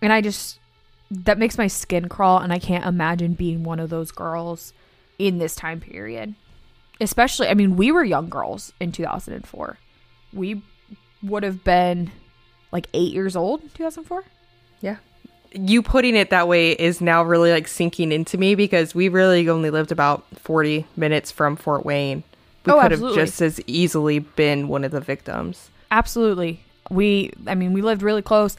And 0.00 0.12
I 0.12 0.20
just, 0.20 0.58
that 1.10 1.38
makes 1.38 1.58
my 1.58 1.66
skin 1.66 2.08
crawl 2.08 2.38
and 2.38 2.52
I 2.52 2.58
can't 2.58 2.84
imagine 2.84 3.34
being 3.34 3.64
one 3.64 3.80
of 3.80 3.90
those 3.90 4.10
girls 4.10 4.72
in 5.18 5.38
this 5.38 5.54
time 5.54 5.80
period. 5.80 6.34
Especially, 7.00 7.48
I 7.48 7.54
mean, 7.54 7.76
we 7.76 7.90
were 7.90 8.04
young 8.04 8.28
girls 8.28 8.72
in 8.80 8.92
2004 8.92 9.78
we 10.34 10.62
would 11.22 11.42
have 11.42 11.64
been 11.64 12.10
like 12.72 12.86
eight 12.92 13.12
years 13.12 13.36
old 13.36 13.62
2004 13.74 14.24
yeah. 14.84 14.96
You 15.52 15.82
putting 15.82 16.14
it 16.14 16.30
that 16.30 16.46
way 16.46 16.72
is 16.72 17.00
now 17.00 17.22
really 17.22 17.50
like 17.52 17.68
sinking 17.68 18.12
into 18.12 18.36
me 18.36 18.54
because 18.54 18.94
we 18.94 19.08
really 19.08 19.48
only 19.48 19.70
lived 19.70 19.92
about 19.92 20.24
40 20.36 20.84
minutes 20.94 21.30
from 21.30 21.56
fort 21.56 21.86
wayne. 21.86 22.22
We 22.66 22.72
oh, 22.72 22.80
could 22.80 22.92
absolutely. 22.92 23.20
have 23.20 23.28
just 23.28 23.40
as 23.40 23.60
easily 23.66 24.18
been 24.18 24.68
one 24.68 24.84
of 24.84 24.90
the 24.90 25.00
victims. 25.00 25.70
Absolutely. 25.90 26.60
We 26.90 27.32
i 27.46 27.54
mean 27.54 27.72
we 27.72 27.80
lived 27.80 28.02
really 28.02 28.20
close. 28.20 28.56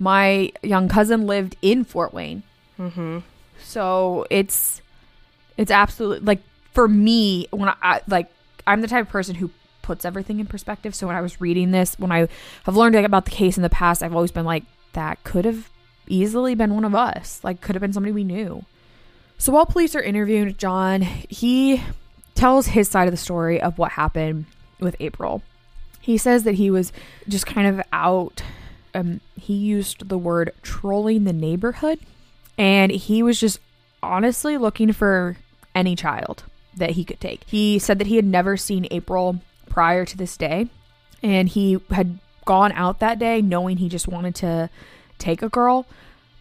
My 0.00 0.50
young 0.62 0.88
cousin 0.88 1.26
lived 1.26 1.56
in 1.62 1.84
fort 1.84 2.12
wayne. 2.12 2.42
Mm-hmm. 2.78 3.18
so 3.62 4.26
it's 4.30 4.80
it's 5.58 5.70
absolutely 5.70 6.24
like 6.24 6.40
for 6.72 6.88
me 6.88 7.46
when 7.50 7.68
i 7.82 8.00
like 8.08 8.30
i'm 8.66 8.80
the 8.80 8.88
type 8.88 9.04
of 9.04 9.10
person 9.10 9.34
who 9.34 9.50
puts 9.90 10.04
everything 10.04 10.38
in 10.38 10.46
perspective. 10.46 10.94
So 10.94 11.08
when 11.08 11.16
I 11.16 11.20
was 11.20 11.40
reading 11.40 11.72
this, 11.72 11.98
when 11.98 12.12
I 12.12 12.28
have 12.62 12.76
learned 12.76 12.94
about 12.94 13.24
the 13.24 13.32
case 13.32 13.56
in 13.56 13.64
the 13.64 13.68
past, 13.68 14.04
I've 14.04 14.14
always 14.14 14.30
been 14.30 14.44
like, 14.44 14.62
that 14.92 15.24
could 15.24 15.44
have 15.44 15.68
easily 16.06 16.54
been 16.54 16.74
one 16.74 16.84
of 16.84 16.94
us. 16.94 17.40
Like, 17.42 17.60
could 17.60 17.74
have 17.74 17.80
been 17.80 17.92
somebody 17.92 18.12
we 18.12 18.22
knew. 18.22 18.64
So 19.36 19.50
while 19.50 19.66
police 19.66 19.96
are 19.96 20.00
interviewing 20.00 20.54
John, 20.56 21.02
he 21.02 21.82
tells 22.36 22.68
his 22.68 22.88
side 22.88 23.08
of 23.08 23.12
the 23.12 23.16
story 23.16 23.60
of 23.60 23.78
what 23.78 23.90
happened 23.90 24.44
with 24.78 24.94
April. 25.00 25.42
He 26.00 26.16
says 26.16 26.44
that 26.44 26.54
he 26.54 26.70
was 26.70 26.92
just 27.26 27.46
kind 27.46 27.66
of 27.66 27.84
out. 27.92 28.44
Um, 28.94 29.20
he 29.34 29.54
used 29.54 30.08
the 30.08 30.18
word 30.18 30.52
trolling 30.62 31.24
the 31.24 31.32
neighborhood, 31.32 31.98
and 32.56 32.92
he 32.92 33.24
was 33.24 33.40
just 33.40 33.58
honestly 34.04 34.56
looking 34.56 34.92
for 34.92 35.36
any 35.74 35.96
child 35.96 36.44
that 36.76 36.90
he 36.90 37.04
could 37.04 37.20
take. 37.20 37.42
He 37.44 37.80
said 37.80 37.98
that 37.98 38.06
he 38.06 38.14
had 38.14 38.24
never 38.24 38.56
seen 38.56 38.86
April 38.92 39.40
prior 39.70 40.04
to 40.04 40.16
this 40.16 40.36
day. 40.36 40.68
And 41.22 41.48
he 41.48 41.80
had 41.90 42.18
gone 42.44 42.72
out 42.72 42.98
that 42.98 43.18
day 43.18 43.40
knowing 43.40 43.78
he 43.78 43.88
just 43.88 44.08
wanted 44.08 44.34
to 44.36 44.68
take 45.18 45.40
a 45.42 45.48
girl, 45.48 45.86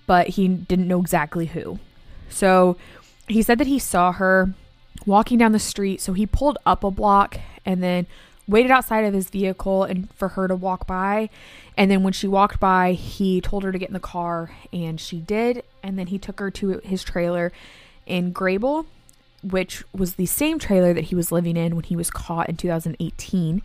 but 0.06 0.30
he 0.30 0.48
didn't 0.48 0.88
know 0.88 1.00
exactly 1.00 1.48
who. 1.48 1.80
So 2.30 2.76
he 3.28 3.42
said 3.42 3.58
that 3.60 3.68
he 3.68 3.80
saw 3.80 4.12
her 4.12 4.54
walking 5.06 5.38
down 5.38 5.52
the 5.52 5.60
street. 5.60 6.02
So 6.02 6.14
he 6.14 6.26
pulled 6.26 6.58
up 6.66 6.84
a 6.84 6.92
block 6.92 7.38
and 7.66 7.82
then 7.84 8.08
waited 8.48 8.72
outside 8.72 9.06
of 9.06 9.14
his 9.14 9.30
vehicle 9.30 9.84
and 9.84 10.12
for 10.14 10.30
her 10.30 10.48
to 10.48 10.56
walk 10.56 10.88
by. 10.88 11.30
And 11.78 11.90
then 11.90 12.04
when 12.04 12.14
she 12.14 12.28
walked 12.28 12.60
by, 12.60 12.94
he 12.94 13.40
told 13.40 13.64
her 13.64 13.72
to 13.72 13.78
get 13.78 13.90
in 13.90 13.94
the 13.94 14.00
car 14.00 14.52
and 14.74 15.00
she 15.00 15.20
did. 15.20 15.64
And 15.84 15.98
then 15.98 16.08
he 16.08 16.18
took 16.18 16.40
her 16.40 16.50
to 16.52 16.80
his 16.84 17.04
trailer 17.04 17.52
in 18.06 18.34
Grabill, 18.34 18.88
which 19.44 19.84
was 19.94 20.16
the 20.16 20.26
same 20.26 20.60
trailer 20.60 20.94
that 20.94 21.06
he 21.06 21.16
was 21.16 21.32
living 21.32 21.58
in 21.58 21.76
when 21.76 21.86
he 21.86 21.96
was 21.96 22.10
caught 22.10 22.50
in 22.50 22.58
2018. 22.58 23.62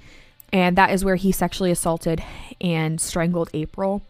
And 0.52 0.76
that 0.76 0.90
is 0.90 1.04
where 1.04 1.16
he 1.16 1.32
sexually 1.32 1.70
assaulted 1.70 2.22
and 2.60 3.00
strangled 3.00 3.50
April. 3.54 4.02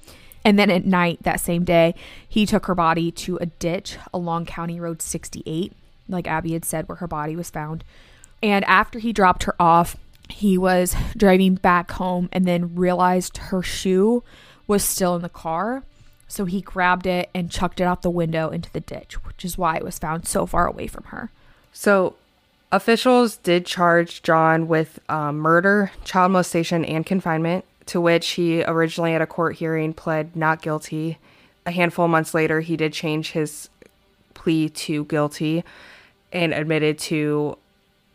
And 0.45 0.59
then 0.59 0.71
at 0.71 0.85
night 0.85 1.23
that 1.23 1.41
same 1.41 1.65
day, 1.65 1.95
he 2.29 2.45
took 2.45 2.67
her 2.67 2.75
body 2.75 3.11
to 3.13 3.39
a 3.39 3.47
ditch 3.47 3.97
along 4.13 4.45
County 4.45 4.79
Road 4.79 5.01
68, 5.01 5.73
like 6.09 6.29
Abby 6.29 6.53
had 6.53 6.67
said, 6.67 6.87
where 6.87 6.97
her 6.97 7.07
body 7.07 7.35
was 7.35 7.49
found. 7.49 7.83
And 8.43 8.63
after 8.67 8.99
he 8.99 9.13
dropped 9.13 9.45
her 9.45 9.55
off, 9.59 9.97
he 10.29 10.59
was 10.59 10.95
driving 11.17 11.55
back 11.55 11.93
home 11.93 12.29
and 12.31 12.45
then 12.45 12.75
realized 12.75 13.39
her 13.39 13.63
shoe 13.63 14.23
was 14.67 14.85
still 14.85 15.17
in 15.17 15.23
the 15.23 15.29
car. 15.31 15.83
So 16.29 16.45
he 16.45 16.61
grabbed 16.61 17.07
it 17.07 17.31
and 17.35 17.51
chucked 17.51 17.81
it 17.81 17.85
out 17.85 18.03
the 18.03 18.11
window 18.11 18.51
into 18.51 18.71
the 18.73 18.81
ditch, 18.81 19.25
which 19.25 19.45
is 19.45 19.57
why 19.57 19.77
it 19.77 19.85
was 19.85 19.99
found 19.99 20.27
so 20.27 20.45
far 20.47 20.67
away 20.67 20.87
from 20.87 21.05
her. 21.05 21.31
So 21.75 22.15
officials 22.73 23.37
did 23.37 23.67
charge 23.67 24.23
John 24.23 24.69
with 24.69 25.01
um, 25.11 25.37
murder, 25.37 25.91
child 26.05 26.33
molestation, 26.33 26.85
and 26.85 27.05
confinement, 27.05 27.67
to 27.87 28.01
which 28.01 28.31
he 28.31 28.65
originally 28.65 29.13
at 29.13 29.21
a 29.21 29.27
court 29.27 29.57
hearing 29.57 29.93
pled 29.93 30.35
not 30.35 30.63
guilty. 30.63 31.19
A 31.67 31.73
handful 31.73 32.07
of 32.07 32.11
months 32.13 32.33
later, 32.33 32.61
he 32.61 32.77
did 32.77 32.93
change 32.93 33.33
his 33.33 33.69
plea 34.33 34.69
to 34.69 35.05
guilty 35.07 35.65
and 36.33 36.55
admitted 36.55 36.99
to 36.99 37.59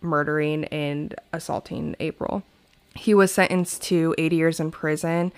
murdering 0.02 0.64
and 0.66 1.14
assaulting 1.34 1.96
April. 2.00 2.44
He 2.96 3.14
was 3.14 3.32
sentenced 3.32 3.84
to 3.84 4.16
80 4.18 4.36
years 4.36 4.60
in 4.60 4.72
prison, 4.72 5.34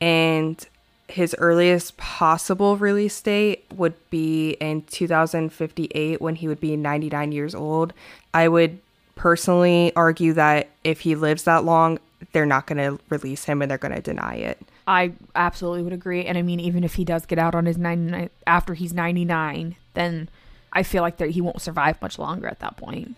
and 0.00 0.64
his 1.08 1.34
earliest 1.38 1.96
possible 1.96 2.76
release 2.76 3.20
date 3.20 3.64
would 3.74 3.94
be 4.10 4.52
in 4.52 4.82
2058 4.82 6.20
when 6.20 6.34
he 6.36 6.48
would 6.48 6.60
be 6.60 6.76
99 6.76 7.32
years 7.32 7.54
old. 7.54 7.92
I 8.32 8.48
would 8.48 8.78
personally 9.14 9.92
argue 9.94 10.32
that 10.32 10.70
if 10.82 11.00
he 11.00 11.14
lives 11.14 11.44
that 11.44 11.64
long, 11.64 11.98
they're 12.32 12.46
not 12.46 12.66
going 12.66 12.78
to 12.78 13.02
release 13.10 13.44
him 13.44 13.60
and 13.62 13.70
they're 13.70 13.78
going 13.78 13.94
to 13.94 14.00
deny 14.00 14.36
it. 14.36 14.58
I 14.86 15.12
absolutely 15.34 15.82
would 15.82 15.92
agree. 15.92 16.24
And 16.24 16.36
I 16.36 16.42
mean, 16.42 16.60
even 16.60 16.84
if 16.84 16.94
he 16.94 17.04
does 17.04 17.26
get 17.26 17.38
out 17.38 17.54
on 17.54 17.66
his 17.66 17.78
99 17.78 18.30
after 18.46 18.74
he's 18.74 18.92
99, 18.92 19.76
then 19.94 20.28
I 20.72 20.82
feel 20.82 21.02
like 21.02 21.18
that 21.18 21.30
he 21.30 21.40
won't 21.40 21.62
survive 21.62 22.00
much 22.02 22.18
longer 22.18 22.48
at 22.48 22.60
that 22.60 22.76
point. 22.76 23.14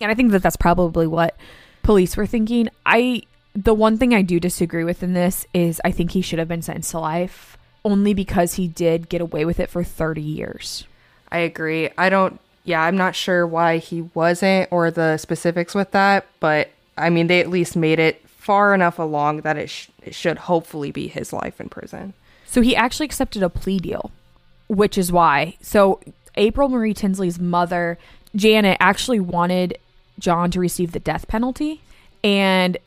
And 0.00 0.10
I 0.10 0.14
think 0.14 0.32
that 0.32 0.42
that's 0.42 0.56
probably 0.56 1.06
what 1.06 1.36
police 1.82 2.16
were 2.16 2.26
thinking. 2.26 2.68
I 2.84 3.22
the 3.56 3.74
one 3.74 3.96
thing 3.96 4.14
I 4.14 4.22
do 4.22 4.38
disagree 4.38 4.84
with 4.84 5.02
in 5.02 5.14
this 5.14 5.46
is 5.54 5.80
I 5.84 5.90
think 5.90 6.10
he 6.10 6.20
should 6.20 6.38
have 6.38 6.48
been 6.48 6.62
sentenced 6.62 6.90
to 6.90 7.00
life 7.00 7.56
only 7.84 8.12
because 8.14 8.54
he 8.54 8.68
did 8.68 9.08
get 9.08 9.20
away 9.20 9.44
with 9.44 9.60
it 9.60 9.70
for 9.70 9.82
30 9.82 10.20
years. 10.20 10.84
I 11.32 11.38
agree. 11.38 11.88
I 11.96 12.10
don't 12.10 12.38
yeah, 12.64 12.82
I'm 12.82 12.96
not 12.96 13.14
sure 13.14 13.46
why 13.46 13.78
he 13.78 14.02
wasn't 14.02 14.68
or 14.72 14.90
the 14.90 15.16
specifics 15.18 15.74
with 15.74 15.92
that, 15.92 16.26
but 16.40 16.70
I 16.98 17.10
mean 17.10 17.28
they 17.28 17.40
at 17.40 17.48
least 17.48 17.76
made 17.76 17.98
it 17.98 18.28
far 18.28 18.74
enough 18.74 18.98
along 18.98 19.40
that 19.42 19.56
it, 19.56 19.70
sh- 19.70 19.88
it 20.02 20.14
should 20.14 20.38
hopefully 20.38 20.90
be 20.90 21.08
his 21.08 21.32
life 21.32 21.60
in 21.60 21.68
prison. 21.68 22.12
So 22.46 22.60
he 22.60 22.76
actually 22.76 23.06
accepted 23.06 23.42
a 23.42 23.48
plea 23.48 23.78
deal, 23.78 24.10
which 24.68 24.98
is 24.98 25.10
why. 25.10 25.56
So 25.60 26.00
April 26.36 26.68
Marie 26.68 26.94
Tinsley's 26.94 27.40
mother, 27.40 27.98
Janet, 28.34 28.76
actually 28.80 29.20
wanted 29.20 29.78
John 30.18 30.50
to 30.50 30.60
receive 30.60 30.92
the 30.92 31.00
death 31.00 31.26
penalty. 31.28 31.80
And 32.22 32.78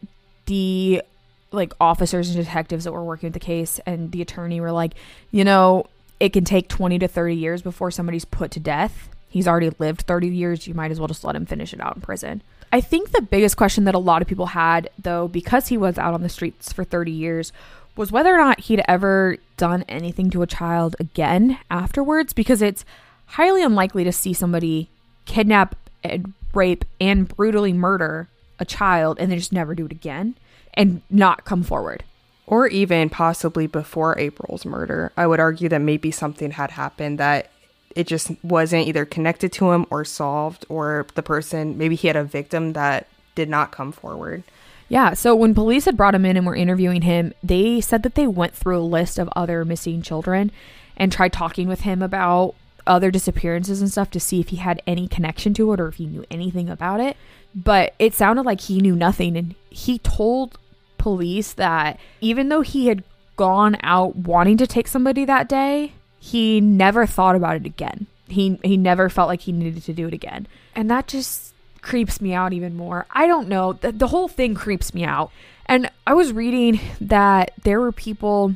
the 0.49 1.03
like 1.51 1.73
officers 1.79 2.29
and 2.29 2.37
detectives 2.37 2.83
that 2.83 2.91
were 2.91 3.03
working 3.03 3.27
with 3.27 3.33
the 3.33 3.39
case 3.39 3.79
and 3.85 4.11
the 4.11 4.21
attorney 4.21 4.59
were 4.59 4.71
like, 4.71 4.93
you 5.31 5.43
know, 5.43 5.85
it 6.19 6.33
can 6.33 6.43
take 6.43 6.67
20 6.67 6.99
to 6.99 7.07
30 7.07 7.35
years 7.35 7.61
before 7.61 7.91
somebody's 7.91 8.25
put 8.25 8.51
to 8.51 8.59
death. 8.59 9.09
He's 9.29 9.47
already 9.47 9.71
lived 9.79 10.01
30 10.01 10.27
years. 10.27 10.67
You 10.67 10.73
might 10.73 10.91
as 10.91 10.99
well 10.99 11.07
just 11.07 11.23
let 11.23 11.35
him 11.35 11.45
finish 11.45 11.73
it 11.73 11.79
out 11.79 11.95
in 11.95 12.01
prison. 12.01 12.41
I 12.71 12.81
think 12.81 13.11
the 13.11 13.21
biggest 13.21 13.57
question 13.57 13.83
that 13.85 13.95
a 13.95 13.99
lot 13.99 14.21
of 14.21 14.27
people 14.27 14.47
had, 14.47 14.89
though, 14.97 15.27
because 15.27 15.67
he 15.67 15.77
was 15.77 15.97
out 15.97 16.13
on 16.13 16.23
the 16.23 16.29
streets 16.29 16.73
for 16.73 16.83
30 16.83 17.11
years, 17.11 17.51
was 17.95 18.11
whether 18.11 18.33
or 18.33 18.37
not 18.37 18.61
he'd 18.61 18.83
ever 18.87 19.37
done 19.57 19.83
anything 19.87 20.29
to 20.31 20.41
a 20.41 20.47
child 20.47 20.95
again 20.99 21.57
afterwards, 21.69 22.33
because 22.33 22.61
it's 22.61 22.85
highly 23.25 23.63
unlikely 23.63 24.03
to 24.03 24.11
see 24.11 24.33
somebody 24.33 24.89
kidnap 25.25 25.75
and 26.03 26.33
rape, 26.53 26.85
and 26.99 27.27
brutally 27.27 27.73
murder 27.73 28.27
a 28.59 28.65
child 28.65 29.17
and 29.19 29.31
then 29.31 29.37
just 29.37 29.53
never 29.53 29.73
do 29.75 29.85
it 29.85 29.91
again 29.91 30.35
and 30.73 31.01
not 31.09 31.45
come 31.45 31.63
forward. 31.63 32.03
Or 32.45 32.67
even 32.67 33.09
possibly 33.09 33.67
before 33.67 34.17
April's 34.17 34.65
murder. 34.65 35.11
I 35.15 35.27
would 35.27 35.39
argue 35.39 35.69
that 35.69 35.81
maybe 35.81 36.11
something 36.11 36.51
had 36.51 36.71
happened 36.71 37.19
that 37.19 37.51
it 37.95 38.07
just 38.07 38.31
wasn't 38.43 38.87
either 38.87 39.05
connected 39.05 39.51
to 39.53 39.71
him 39.71 39.85
or 39.89 40.05
solved, 40.05 40.65
or 40.69 41.07
the 41.15 41.23
person, 41.23 41.77
maybe 41.77 41.95
he 41.95 42.07
had 42.07 42.15
a 42.15 42.23
victim 42.23 42.73
that 42.73 43.07
did 43.35 43.49
not 43.49 43.71
come 43.71 43.91
forward. 43.91 44.43
Yeah, 44.89 45.13
so 45.13 45.35
when 45.35 45.53
police 45.53 45.85
had 45.85 45.97
brought 45.97 46.15
him 46.15 46.25
in 46.25 46.37
and 46.37 46.45
were 46.45 46.55
interviewing 46.55 47.03
him, 47.03 47.33
they 47.43 47.81
said 47.81 48.03
that 48.03 48.15
they 48.15 48.27
went 48.27 48.55
through 48.55 48.79
a 48.79 48.81
list 48.81 49.19
of 49.19 49.29
other 49.35 49.63
missing 49.63 50.01
children 50.01 50.51
and 50.97 51.11
tried 51.11 51.33
talking 51.33 51.67
with 51.67 51.81
him 51.81 52.01
about 52.01 52.55
other 52.87 53.11
disappearances 53.11 53.81
and 53.81 53.91
stuff 53.91 54.09
to 54.11 54.19
see 54.19 54.39
if 54.39 54.49
he 54.49 54.57
had 54.57 54.81
any 54.87 55.07
connection 55.07 55.53
to 55.55 55.73
it 55.73 55.79
or 55.79 55.87
if 55.87 55.95
he 55.95 56.05
knew 56.05 56.25
anything 56.29 56.69
about 56.69 56.99
it. 56.99 57.17
But 57.55 57.93
it 57.99 58.13
sounded 58.13 58.43
like 58.43 58.61
he 58.61 58.79
knew 58.79 58.95
nothing. 58.95 59.35
And 59.37 59.55
he 59.69 59.99
told 59.99 60.57
police 60.97 61.53
that 61.53 61.99
even 62.21 62.49
though 62.49 62.61
he 62.61 62.87
had 62.87 63.03
gone 63.35 63.77
out 63.81 64.15
wanting 64.15 64.57
to 64.57 64.67
take 64.67 64.87
somebody 64.87 65.25
that 65.25 65.49
day, 65.49 65.93
he 66.19 66.61
never 66.61 67.05
thought 67.05 67.35
about 67.35 67.55
it 67.55 67.65
again. 67.65 68.07
He 68.27 68.59
he 68.63 68.77
never 68.77 69.09
felt 69.09 69.29
like 69.29 69.41
he 69.41 69.51
needed 69.51 69.83
to 69.83 69.93
do 69.93 70.07
it 70.07 70.13
again. 70.13 70.47
And 70.75 70.89
that 70.91 71.07
just 71.07 71.53
creeps 71.81 72.21
me 72.21 72.33
out 72.33 72.53
even 72.53 72.75
more. 72.75 73.05
I 73.11 73.25
don't 73.25 73.47
know. 73.47 73.73
The, 73.73 73.91
the 73.91 74.07
whole 74.07 74.27
thing 74.27 74.53
creeps 74.53 74.93
me 74.93 75.03
out. 75.03 75.31
And 75.65 75.89
I 76.05 76.13
was 76.13 76.33
reading 76.33 76.79
that 76.99 77.51
there 77.63 77.79
were 77.79 77.91
people 77.91 78.55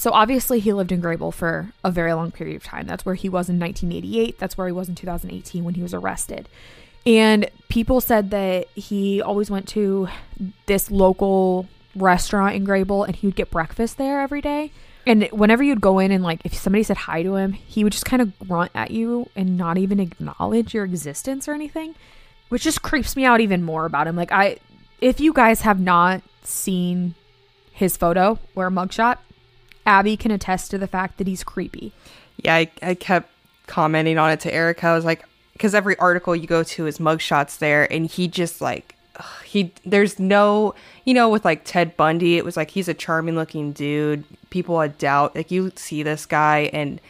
so 0.00 0.12
obviously 0.12 0.60
he 0.60 0.72
lived 0.72 0.92
in 0.92 1.02
Grabill 1.02 1.30
for 1.30 1.74
a 1.84 1.90
very 1.90 2.14
long 2.14 2.30
period 2.30 2.56
of 2.56 2.64
time. 2.64 2.86
That's 2.86 3.04
where 3.04 3.14
he 3.14 3.28
was 3.28 3.50
in 3.50 3.60
1988. 3.60 4.38
That's 4.38 4.56
where 4.56 4.66
he 4.66 4.72
was 4.72 4.88
in 4.88 4.94
2018 4.94 5.62
when 5.62 5.74
he 5.74 5.82
was 5.82 5.92
arrested. 5.92 6.48
And 7.04 7.50
people 7.68 8.00
said 8.00 8.30
that 8.30 8.68
he 8.68 9.20
always 9.20 9.50
went 9.50 9.68
to 9.68 10.08
this 10.64 10.90
local 10.90 11.68
restaurant 11.94 12.54
in 12.54 12.66
Grabill 12.66 13.06
and 13.06 13.14
he 13.14 13.26
would 13.26 13.36
get 13.36 13.50
breakfast 13.50 13.98
there 13.98 14.22
every 14.22 14.40
day. 14.40 14.72
And 15.06 15.24
whenever 15.32 15.62
you'd 15.62 15.82
go 15.82 15.98
in 15.98 16.12
and 16.12 16.24
like 16.24 16.40
if 16.46 16.54
somebody 16.54 16.82
said 16.82 16.96
hi 16.96 17.22
to 17.22 17.34
him, 17.34 17.52
he 17.52 17.84
would 17.84 17.92
just 17.92 18.06
kind 18.06 18.22
of 18.22 18.38
grunt 18.38 18.70
at 18.74 18.92
you 18.92 19.28
and 19.36 19.58
not 19.58 19.76
even 19.76 20.00
acknowledge 20.00 20.72
your 20.72 20.86
existence 20.86 21.46
or 21.46 21.52
anything, 21.52 21.94
which 22.48 22.62
just 22.62 22.80
creeps 22.80 23.16
me 23.16 23.26
out 23.26 23.42
even 23.42 23.62
more 23.62 23.84
about 23.84 24.06
him. 24.06 24.16
Like 24.16 24.32
I 24.32 24.60
if 25.02 25.20
you 25.20 25.34
guys 25.34 25.60
have 25.60 25.78
not 25.78 26.22
seen 26.42 27.16
his 27.70 27.98
photo 27.98 28.38
or 28.54 28.70
mugshot, 28.70 29.18
Abby 29.86 30.16
can 30.16 30.30
attest 30.30 30.70
to 30.70 30.78
the 30.78 30.86
fact 30.86 31.18
that 31.18 31.26
he's 31.26 31.44
creepy. 31.44 31.92
Yeah, 32.38 32.54
I, 32.56 32.70
I 32.82 32.94
kept 32.94 33.30
commenting 33.66 34.18
on 34.18 34.30
it 34.30 34.40
to 34.40 34.52
Erica. 34.52 34.88
I 34.88 34.94
was 34.94 35.04
like, 35.04 35.24
because 35.52 35.74
every 35.74 35.96
article 35.98 36.34
you 36.34 36.46
go 36.46 36.62
to 36.62 36.86
is 36.86 36.98
mugshots 36.98 37.58
there, 37.58 37.90
and 37.92 38.06
he 38.06 38.28
just 38.28 38.60
like 38.60 38.96
he 39.44 39.72
there's 39.84 40.18
no 40.18 40.74
you 41.04 41.14
know 41.14 41.28
with 41.28 41.44
like 41.44 41.64
Ted 41.64 41.96
Bundy, 41.96 42.36
it 42.36 42.44
was 42.44 42.56
like 42.56 42.70
he's 42.70 42.88
a 42.88 42.94
charming 42.94 43.34
looking 43.34 43.72
dude. 43.72 44.24
People 44.50 44.76
would 44.76 44.98
doubt 44.98 45.34
like 45.36 45.50
you 45.50 45.72
see 45.76 46.02
this 46.02 46.26
guy 46.26 46.70
and 46.72 47.00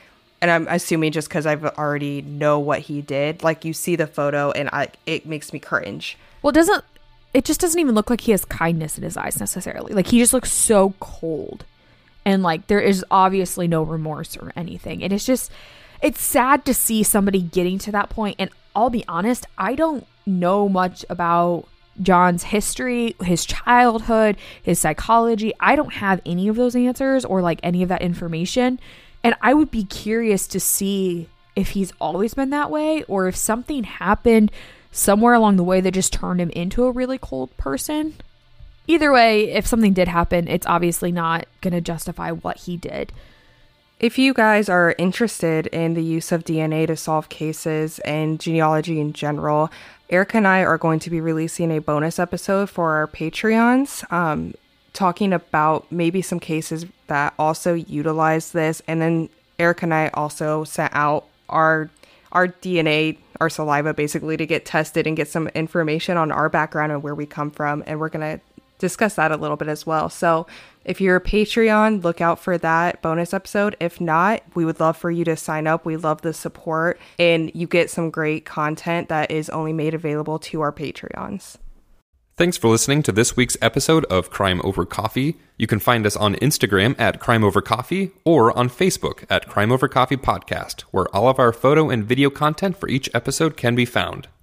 and 0.42 0.50
I'm 0.50 0.66
assuming 0.68 1.12
just 1.12 1.28
because 1.28 1.46
I've 1.46 1.64
already 1.64 2.22
know 2.22 2.58
what 2.58 2.80
he 2.80 3.02
did, 3.02 3.42
like 3.42 3.64
you 3.64 3.72
see 3.72 3.96
the 3.96 4.06
photo 4.06 4.50
and 4.52 4.68
I 4.72 4.88
it 5.06 5.26
makes 5.26 5.52
me 5.52 5.58
cringe. 5.58 6.16
Well, 6.42 6.50
it 6.50 6.54
doesn't 6.54 6.84
it 7.32 7.44
just 7.44 7.60
doesn't 7.60 7.78
even 7.78 7.94
look 7.94 8.10
like 8.10 8.22
he 8.22 8.32
has 8.32 8.44
kindness 8.44 8.98
in 8.98 9.04
his 9.04 9.16
eyes 9.16 9.38
necessarily. 9.38 9.94
Like 9.94 10.08
he 10.08 10.18
just 10.18 10.32
looks 10.32 10.50
so 10.50 10.94
cold 10.98 11.64
and 12.24 12.42
like 12.42 12.66
there 12.66 12.80
is 12.80 13.04
obviously 13.10 13.68
no 13.68 13.82
remorse 13.82 14.36
or 14.36 14.52
anything. 14.56 15.02
And 15.02 15.12
it's 15.12 15.26
just 15.26 15.50
it's 16.02 16.22
sad 16.22 16.64
to 16.64 16.74
see 16.74 17.02
somebody 17.02 17.42
getting 17.42 17.78
to 17.78 17.92
that 17.92 18.08
point 18.10 18.36
and 18.38 18.50
I'll 18.74 18.90
be 18.90 19.04
honest, 19.08 19.46
I 19.58 19.74
don't 19.74 20.06
know 20.26 20.68
much 20.68 21.04
about 21.10 21.66
John's 22.00 22.44
history, 22.44 23.16
his 23.22 23.44
childhood, 23.44 24.36
his 24.62 24.78
psychology. 24.78 25.52
I 25.60 25.76
don't 25.76 25.94
have 25.94 26.20
any 26.24 26.48
of 26.48 26.56
those 26.56 26.76
answers 26.76 27.24
or 27.24 27.42
like 27.42 27.60
any 27.62 27.82
of 27.82 27.88
that 27.88 28.02
information. 28.02 28.80
And 29.22 29.34
I 29.42 29.54
would 29.54 29.70
be 29.70 29.84
curious 29.84 30.46
to 30.48 30.60
see 30.60 31.28
if 31.56 31.70
he's 31.70 31.92
always 32.00 32.34
been 32.34 32.50
that 32.50 32.70
way 32.70 33.02
or 33.04 33.28
if 33.28 33.36
something 33.36 33.84
happened 33.84 34.50
somewhere 34.92 35.34
along 35.34 35.56
the 35.56 35.64
way 35.64 35.80
that 35.80 35.92
just 35.92 36.12
turned 36.12 36.40
him 36.40 36.50
into 36.50 36.84
a 36.84 36.90
really 36.90 37.18
cold 37.18 37.54
person 37.56 38.14
either 38.90 39.12
way, 39.12 39.50
if 39.52 39.66
something 39.66 39.92
did 39.92 40.08
happen, 40.08 40.48
it's 40.48 40.66
obviously 40.66 41.12
not 41.12 41.46
going 41.60 41.72
to 41.72 41.80
justify 41.80 42.32
what 42.32 42.58
he 42.58 42.76
did. 42.76 43.12
If 44.00 44.18
you 44.18 44.34
guys 44.34 44.68
are 44.68 44.94
interested 44.98 45.66
in 45.68 45.94
the 45.94 46.02
use 46.02 46.32
of 46.32 46.44
DNA 46.44 46.86
to 46.86 46.96
solve 46.96 47.28
cases 47.28 47.98
and 48.00 48.40
genealogy 48.40 48.98
in 48.98 49.12
general, 49.12 49.70
Erica 50.08 50.38
and 50.38 50.48
I 50.48 50.64
are 50.64 50.78
going 50.78 50.98
to 51.00 51.10
be 51.10 51.20
releasing 51.20 51.70
a 51.70 51.80
bonus 51.80 52.18
episode 52.18 52.68
for 52.68 52.96
our 52.96 53.06
Patreons, 53.06 54.10
um, 54.12 54.54
talking 54.92 55.32
about 55.32 55.90
maybe 55.92 56.22
some 56.22 56.40
cases 56.40 56.86
that 57.06 57.32
also 57.38 57.74
utilize 57.74 58.52
this. 58.52 58.82
And 58.88 59.00
then 59.00 59.28
Erica 59.58 59.84
and 59.84 59.94
I 59.94 60.08
also 60.14 60.64
sent 60.64 60.92
out 60.94 61.26
our 61.48 61.90
our 62.32 62.46
DNA, 62.46 63.18
our 63.40 63.50
saliva, 63.50 63.92
basically 63.92 64.36
to 64.36 64.46
get 64.46 64.64
tested 64.64 65.06
and 65.06 65.16
get 65.16 65.28
some 65.28 65.48
information 65.48 66.16
on 66.16 66.30
our 66.30 66.48
background 66.48 66.92
and 66.92 67.02
where 67.02 67.14
we 67.14 67.26
come 67.26 67.50
from. 67.50 67.82
And 67.86 67.98
we're 67.98 68.08
gonna 68.08 68.40
discuss 68.80 69.14
that 69.14 69.30
a 69.30 69.36
little 69.36 69.56
bit 69.56 69.68
as 69.68 69.86
well. 69.86 70.08
So 70.08 70.46
if 70.84 71.00
you're 71.00 71.16
a 71.16 71.20
Patreon, 71.20 72.02
look 72.02 72.20
out 72.20 72.40
for 72.40 72.58
that 72.58 73.02
bonus 73.02 73.32
episode. 73.32 73.76
If 73.80 74.00
not, 74.00 74.42
we 74.54 74.64
would 74.64 74.80
love 74.80 74.96
for 74.96 75.10
you 75.10 75.24
to 75.26 75.36
sign 75.36 75.66
up. 75.66 75.84
We 75.84 75.96
love 75.96 76.22
the 76.22 76.32
support, 76.32 76.98
and 77.18 77.52
you 77.54 77.66
get 77.66 77.90
some 77.90 78.10
great 78.10 78.44
content 78.44 79.08
that 79.08 79.30
is 79.30 79.50
only 79.50 79.72
made 79.72 79.94
available 79.94 80.38
to 80.40 80.60
our 80.62 80.72
Patreons. 80.72 81.58
Thanks 82.36 82.56
for 82.56 82.68
listening 82.68 83.02
to 83.02 83.12
this 83.12 83.36
week's 83.36 83.58
episode 83.60 84.06
of 84.06 84.30
Crime 84.30 84.62
Over 84.64 84.86
Coffee. 84.86 85.36
You 85.58 85.66
can 85.66 85.78
find 85.78 86.06
us 86.06 86.16
on 86.16 86.36
Instagram 86.36 86.98
at 86.98 87.20
Crime 87.20 87.44
Over 87.44 87.60
Coffee 87.60 88.12
or 88.24 88.56
on 88.56 88.70
Facebook 88.70 89.24
at 89.28 89.46
Crime 89.46 89.70
Over 89.70 89.88
Coffee 89.88 90.16
Podcast, 90.16 90.80
where 90.90 91.14
all 91.14 91.28
of 91.28 91.38
our 91.38 91.52
photo 91.52 91.90
and 91.90 92.02
video 92.02 92.30
content 92.30 92.78
for 92.78 92.88
each 92.88 93.10
episode 93.12 93.58
can 93.58 93.74
be 93.74 93.84
found. 93.84 94.28